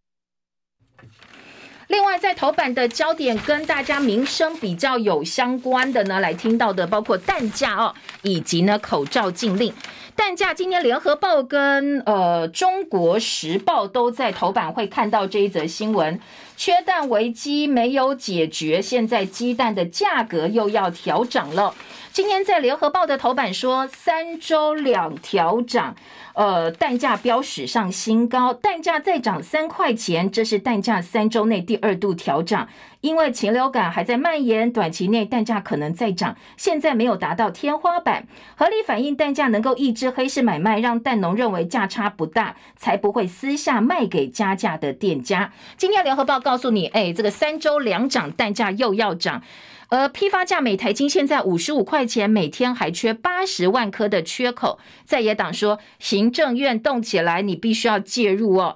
[1.87, 9.73] 另外，在头版的焦点跟大家民生比较有相关的呢，来听到的包括蛋价哦，以及呢口罩禁令。
[10.15, 16.19] 蛋价今天联合报跟呃中国时报都在头版会看到这一则新闻，
[16.55, 21.75] 缺蛋危机没有解决，现在鸡蛋的价格又要调涨了。
[22.11, 25.95] 今天在联合报的头版说，三周两调涨。
[26.35, 32.67] 呃，蛋价飙史上新高，蛋价再涨三块钱，这是蛋价三周内第二度调涨。
[33.05, 38.25] 因为禽流感还在蔓延，短期内蛋价可能再涨，现在没有达到天花板，
[38.55, 45.53] 合理反映蛋价能够抑制黑市买卖，让蛋农认为价差不大，才不会私下卖给加价的店家。
[45.77, 49.43] 今天联合报告诉你，哎，这个三周两涨，蛋价又要涨。
[49.89, 54.79] 而批发价每台斤现在五十五块钱，每天还缺八十万颗的缺口。
[55.05, 58.75] 在野党说，行政院动起来，你必须要介入哦。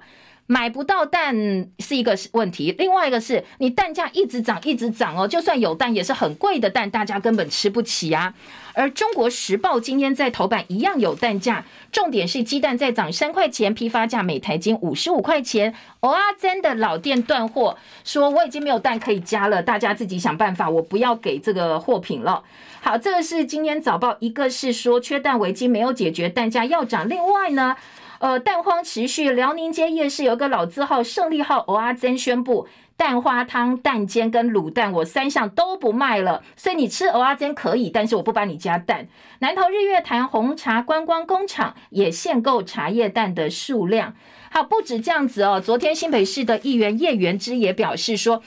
[0.50, 1.32] 买不到蛋
[1.78, 8.34] 是一个问题，另外一个是你蛋价一直涨，一直涨哦，就算有蛋也是很贵的蛋，大家根本吃不起啊。
[8.74, 15.72] 而中国时报今天在头版一样有蛋价，重点是鸡蛋再涨三块钱，批发价每台斤五十五块钱。
[16.00, 22.42] 蚵仔煎的老店断货，说我已经没有蛋可以加了，大家自己想办法，我不要给这个货品了。
[22.80, 27.76] 好，这个是今天早报，一个是说缺蛋危机没有解决，蛋价要涨，另外呢。
[28.20, 36.42] 呃，蛋荒持续，辽宁街夜市有个老字号胜利号蚵仔煎宣布，蛋花汤、蛋煎跟卤蛋，我三项都不卖了。
[36.54, 39.08] 所以你吃蚵仔煎可以，但是我不帮你加蛋。
[39.38, 44.14] 南投日月潭红茶观光工厂也限购茶叶蛋的数量。
[44.50, 48.42] 好，不止这样子哦，昨天新北市的议员叶元之也表示说。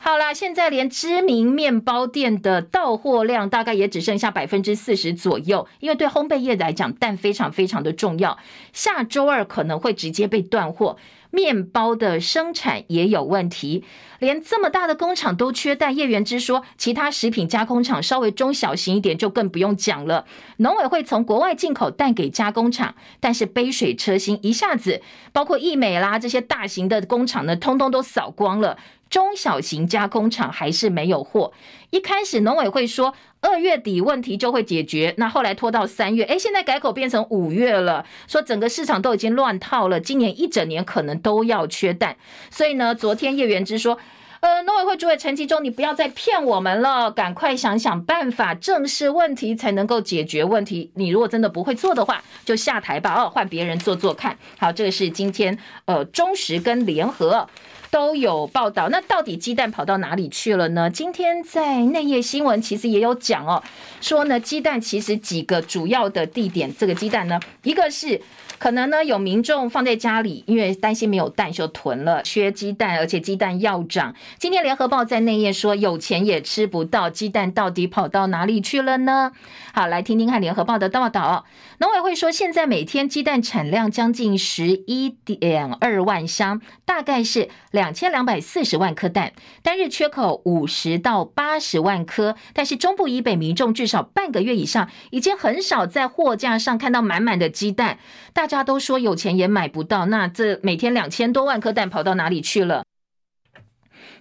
[0.00, 8.38] 好啦，现在连知名面包店的到货量大概也只剩下百分之四十左右，因为对烘焙业来讲，蛋非常非常的重要。
[8.72, 10.96] 下周二可能会直接被断货，
[11.30, 13.84] 面包的生产也有问题，
[14.20, 15.94] 连这么大的工厂都缺蛋。
[15.94, 20.24] 叶元之说，其他食品加工厂稍微中小型一点就更不用讲了。
[20.58, 28.78] 农委会从国外进口蛋给加工厂，但是杯水车薪，一下子包括义美啦这些大型的工厂呢，通通都扫光了。
[29.10, 31.52] 中小型加工厂还是没有货。
[31.90, 42.16] 一开始农委会说二月底问题就会解决，那后来拖到三月，诶，现在改口变成五月了，说整个市场都已经乱套了，今年一整年可能都要缺蛋。
[42.50, 43.98] 所以呢，昨天叶元之说，
[44.40, 50.90] 呃，农委会主委陈其中，你不要再骗我们了，赶快想想办法，正视问题才能够解决问题。
[50.94, 54.36] 你如果真的不会做的话，就下台吧，哦，换别人做做看。
[54.58, 57.48] 好，这个是今天呃中时跟联合。
[57.90, 60.90] 都有报道，那到底鸡蛋跑到哪里去了呢？
[60.90, 63.62] 今天在内页新闻其实也有讲哦，
[64.00, 68.20] 说呢鸡蛋其实几个主要的地点，这个鸡蛋呢，一个是。
[68.58, 74.12] 可能呢，有民众放在家里，因为担心没有蛋就囤了，缺鸡蛋，而且鸡蛋要涨。
[74.36, 79.30] 今天联合报在内页说，有钱也吃不到，鸡蛋到底跑到哪里去了呢？
[79.72, 81.44] 好，来听听看联合报的报道。
[81.78, 92.34] 农委会说，现在每天鸡蛋产量将近十一点二万箱，大概是两千两百四十万颗蛋，单日缺口五十到八十万颗。
[92.52, 97.98] 但是中部以北民众至少半个月以上，已经很少在货架上看到满满的鸡蛋。
[98.32, 102.84] 大家都说有钱也买不到，那这每天两千多万颗蛋跑到哪里去了？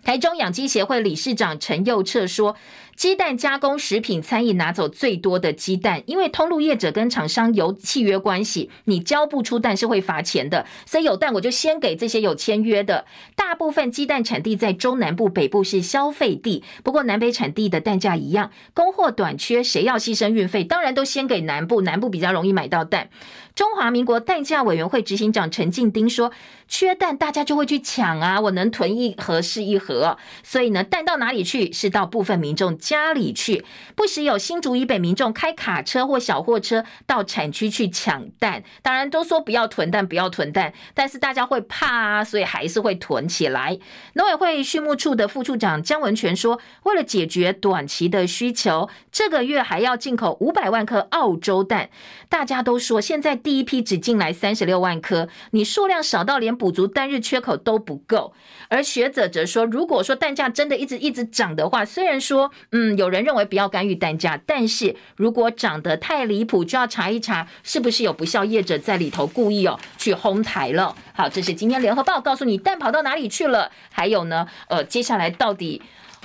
[0.03, 2.55] 台中养鸡协会理事长陈佑彻说。
[2.97, 13.05] 鸡蛋加工食品餐饮拿走最多的鸡蛋，因为通路业者跟厂商有契约关系，你交不出蛋是会罚钱的，所以有蛋我就先给这些有签约的。
[13.35, 20.63] 大部分鸡蛋产地在中南部，北部是消费地，不过南北产地的蛋价一样，供货短缺，谁要牺牲运费？
[20.63, 23.11] 当然都先给南部，南部比较容易买到蛋。
[23.57, 26.31] 中华民国蛋价委员会执行长陈进丁说
[26.69, 31.71] ：“缺蛋大家就会去抢啊，我能囤一盒是一盒，所以呢，蛋到哪里去？
[31.73, 43.79] 是到部分民众。”家里去，不时有新竹以北民众开卡车或小货车到产区去抢蛋，当然都说不要囤蛋，不要囤蛋，但是大家会怕啊，所以还是会囤起来。
[44.13, 51.89] 农委会畜牧处的副处长江文全说，为了解决短期的需求，这个月还要进口五百万颗澳洲蛋。
[52.29, 58.33] 大家都说现在第一批只进来三十六万颗，你数量少到连补足单日缺口都不够。
[58.67, 70.93] 而学者则说，如果说蛋价真的一直一直涨的话，虽然说，嗯，有人认为不要干预蛋价，但是如果涨得太离谱，就要查一查是不是有不肖业者在里头故意哦去哄抬了。
[71.13, 73.71] 好，这是今天联合报告诉你蛋跑到哪里去了。
[73.89, 75.81] 还有呢，呃，接下来到底。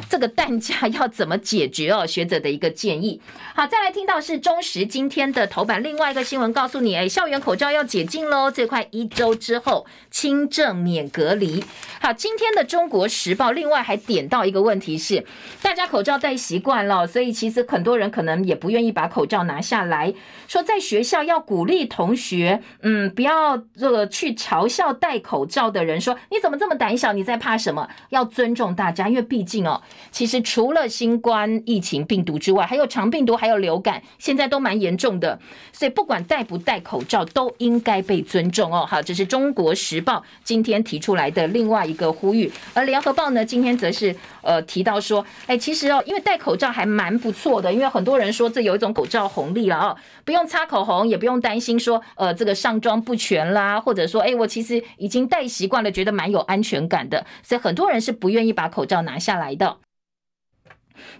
[0.09, 2.07] 这个蛋价要怎么解决哦？
[2.07, 3.21] 学者的一个建议。
[3.55, 11.65] 好，再来听到是中时今天的头版，另外一个新闻告诉你，哎，校园口罩要解禁喽，最快一周之后轻症免隔离。
[12.01, 15.25] 好，今天的中国时报另外还点到一个问题是，
[15.63, 20.13] 大家口罩戴习惯了，所以其实很多人可能也不愿意把口罩拿下来，
[20.49, 27.89] 说在学校要鼓励同学，嗯，不要这个去嘲笑戴口罩的人，说你怎么这么胆小，你在怕什么？
[28.11, 29.81] 要尊重大家，因为毕竟哦。
[30.11, 35.39] 其实除了新冠疫情病毒之外，还有肠病毒，还有流感，现在都蛮严重的。
[35.73, 38.87] 所以不管戴不戴口罩，都应该被尊重哦。
[38.89, 42.51] 好，这是中国时报今天提出来的另外一个呼吁。
[42.75, 57.25] 而联合报呢，今天则是呃提到说，哎，其实哦，因为戴口罩还蛮不错的，因为很多人说这有一种口罩红利了哦，不用擦口红，也不用担心说呃这个上妆不全啦，或者说哎我其实已经戴习惯了，觉得蛮有安全感的。
[57.43, 59.77] 所以很多人是不愿意把口罩拿下来的。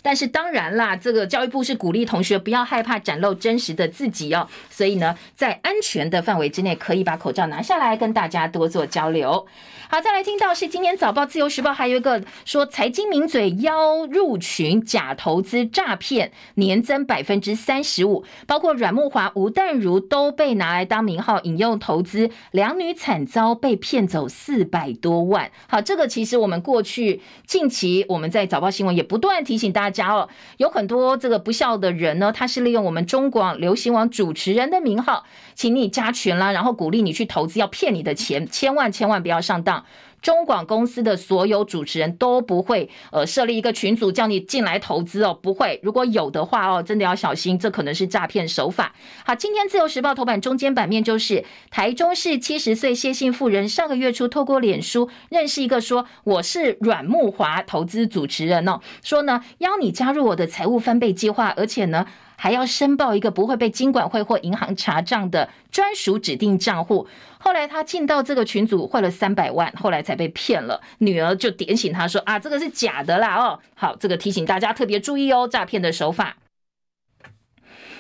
[0.03, 9.47] 但是当然啦，这个教育部是鼓励同学不要害怕展露真实的自己哦，所以呢，在安全的范围之内，可以把口罩拿下来，跟大家多做交流。
[9.89, 25.51] 好，再来听到是今年早报、自由时报还有一个说，财经名嘴邀入群假投资诈骗，年增百分之三十五，包括阮慕华、吴淡如都被拿来当名号引诱投资，两女惨遭被骗走四百多万。
[25.69, 39.85] 好，这个其实我们过去近期我们在早报新闻也不断提醒大家哦，有很多这个不孝的人呢，他是利用我们中广流行网主持人的名号，请你加群啦，然后鼓励你去投资，要骗你的钱，千万千万不要上当。
[40.23, 45.79] 中广公司的所有主持人都不会，呃，设立一个群组叫你进来投资哦，不会。
[45.83, 48.95] 如果有的话哦，真的要小心，这可能是诈骗手法。
[49.27, 62.07] 好，今天自由时报头版中间版面就是台中市七十岁谢姓妇人上个月初透过脸书认识一个说我是阮慕华投资主持人哦，说呢邀你加入我的财务翻倍计划，而且呢。
[62.43, 67.07] 还要申报一个不会被金管会或银行查账的专属指定账户。
[67.39, 70.81] 后来他进到这个群组汇了三百万，后来才被骗了。
[70.99, 76.37] 女儿就点醒他说：“啊，这个是假的啦！”哦，好，这个提醒大家特别注意哦，诈骗的手法。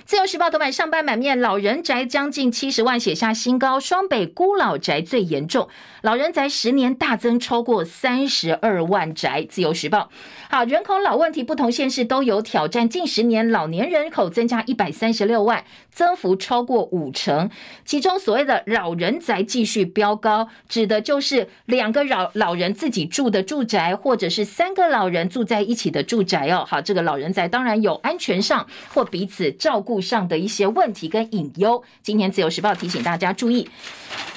[0.04, 5.68] 自由时报头版上半版面，老人宅将近七十万写下新高，双北孤老宅最严重，
[6.02, 9.46] 老人宅十年大增超过三十二万宅。
[9.48, 10.10] 自由时报，
[10.50, 12.88] 好，人口老问题，不同县市都有挑战。
[12.88, 17.48] 近十年老年人口增加一百三十六万，增幅超过五成。
[17.84, 26.64] 其中所谓的老人宅继续飙高，指的就是两个老老人自己住的住宅，或者是三个老人住在一起的住宅哦。
[26.68, 33.68] 好，这个老人宅当然有安全上或彼此照顾路上的一些问题跟隐忧，今天自由时报提醒大家注意。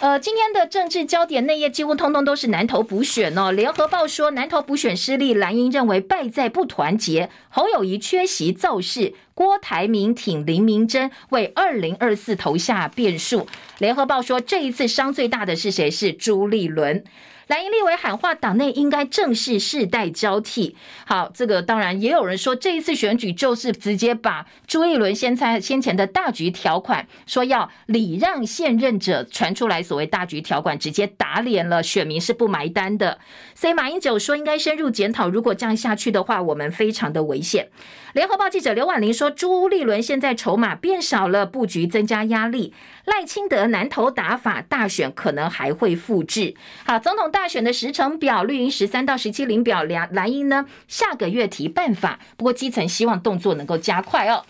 [0.02, 3.54] 呃，今天的政治焦点内页几乎通通都是南投补选哦。
[3.54, 13.48] 联合报说南投补选失利，蓝营认为败在不团结，侯友谊缺席造势，郭台铭挺林明珍为二零二四投下变数。
[13.78, 15.90] 联合报说这一次伤最大的是谁？
[15.90, 17.02] 是朱立伦。
[17.48, 20.76] 蓝营立委喊话，党内应该正式世代交替。
[21.06, 33.20] 好，这个当然也有人说，这一次选举就是直接把朱一伦先参先前的大局条款，说要礼让现任者传出来，所谓大局条款直接打脸了，选民是不埋单的。
[33.56, 37.70] 所以马英九说应该深入检讨，如果这样下去的话，我们非常的危险。
[38.14, 42.74] 联合报记者刘婉玲说，朱立伦现在筹码变少了，布局增加压力。
[43.06, 46.54] 赖清德南投打法大选可能还会复制。
[46.86, 54.44] 好，总统大选的时程表，绿营十三到十七领表，两蓝营呢下个月提办法，不过基层希望动作能够加快哦。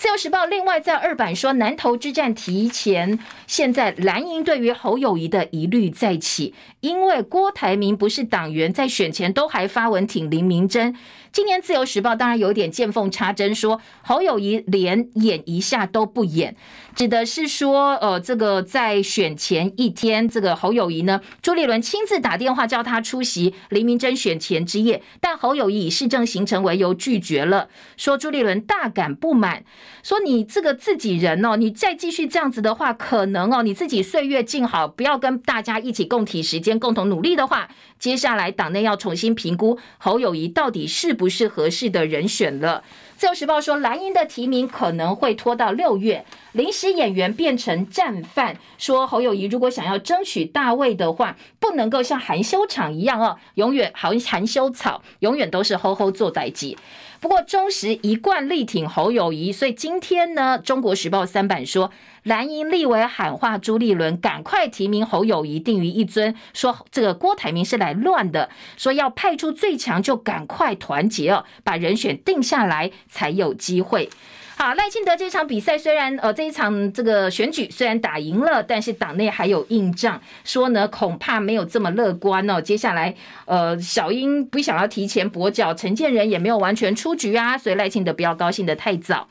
[0.00, 10.96] 自由时报另外在二版说，南投之战提前，现在蓝营对于侯友谊的疑虑再起，因为郭台铭不是党员，在选前都还发文挺林明珍。
[11.32, 16.56] 今年自由时报当然有点见缝插针，说侯友谊连演一下都不演，
[16.96, 29.62] 指的是说，呃，这个在选前一天，这个侯友谊呢，朱立伦亲自打电话叫他出席林明真选前之夜，但侯友谊以市政行程为由拒绝了，说朱立伦大感不满，
[30.02, 37.68] 说你这个自己人哦，你再继续这样子的话，可能哦，你自己岁月静好，不要跟大家一起共体时间，共同努力的话，
[38.00, 41.19] 接下来党内要重新评估侯友谊到底是。
[41.20, 42.82] 不是合适的人选了。
[43.18, 46.24] 自由时报说，蓝营的提名可能会拖到六月。
[46.52, 56.78] 临时演员变成战犯，说侯友宜如果想要争取大位的话，不能够像含羞草一样哦，永远好含羞草，永远都是吼吼做代机。
[57.20, 61.90] 不过中时一贯力挺侯友宜，所以今天呢，《中国时报》三版说，
[62.24, 66.34] 蓝营立委喊话朱立伦，赶快提名侯友宜，定于一尊。
[66.52, 74.10] 说这个郭台铭是来乱的，说要派出最强，就赶快团结哦，把人选定下来才有机会。
[74.56, 82.60] 好，赖清德这场比赛虽然呃这一场这个选举虽然打赢了，但是党内还有硬仗，说呢恐怕没有这么乐观哦。
[82.60, 83.14] 接下来
[83.46, 89.28] 呃小英不想要提前跛脚，陈建仁也没有完全出局啊，所以赖清德不要高兴得太早。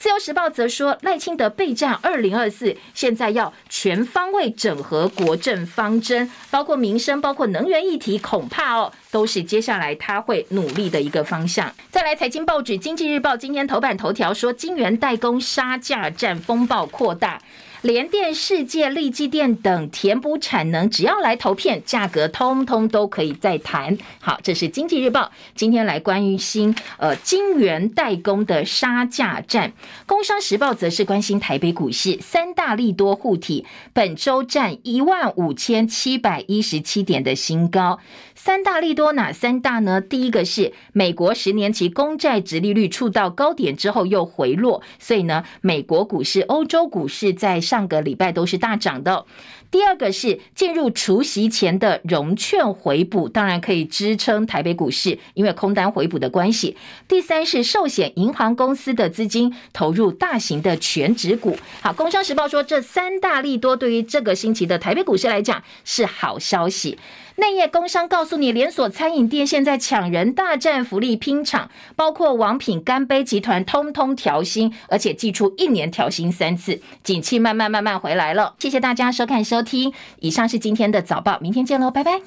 [0.00, 11.70] 自由时报则说，赖清德备战二零二四，现在要全方位整合国政方针，包括民生、包括能源议题，恐怕哦都是接下来他会努力的一个方向。
[11.90, 17.42] 再来，财经报纸《经济日报》今天头版头条说，金元代工杀价战风暴扩大。
[17.82, 23.96] 联电、世界、力积电等填补产能，只要来投片，价格通通都可以再谈。
[24.20, 29.72] 好，这是经济日报今天来关于新呃晶圆代工的杀价战。
[30.04, 33.64] 工商时报则是关心台北股市三大利多护体，
[33.94, 37.98] 本周站一万五千七百一十七点的新高。
[38.34, 40.02] 三大利多哪三大呢？
[40.02, 49.24] 第一个是美国十年期公债殖利率触到高点之后又回落，所以呢，美国股市、欧洲股市在上个礼拜都是大涨的。
[49.70, 56.76] 第二个是进入除夕前的融券回补，当然可以支撑台北股市，因为空单回补的关系。
[57.06, 61.56] 第三是寿险银行公司的资金投入大型的全职股。
[61.80, 66.98] 好，工商时报说这三大利多对于这个星期的台北股市来讲是好消息。
[67.36, 78.56] 内页工商告诉你，连锁餐饮店现在抢人大战福利拼场，包括王品、干杯集团通通调薪，而且寄出一年调薪三次，景气慢慢慢慢回来了。
[78.58, 82.22] 谢谢大家收看收收听，以上是今天的早报，明天见喽，拜拜。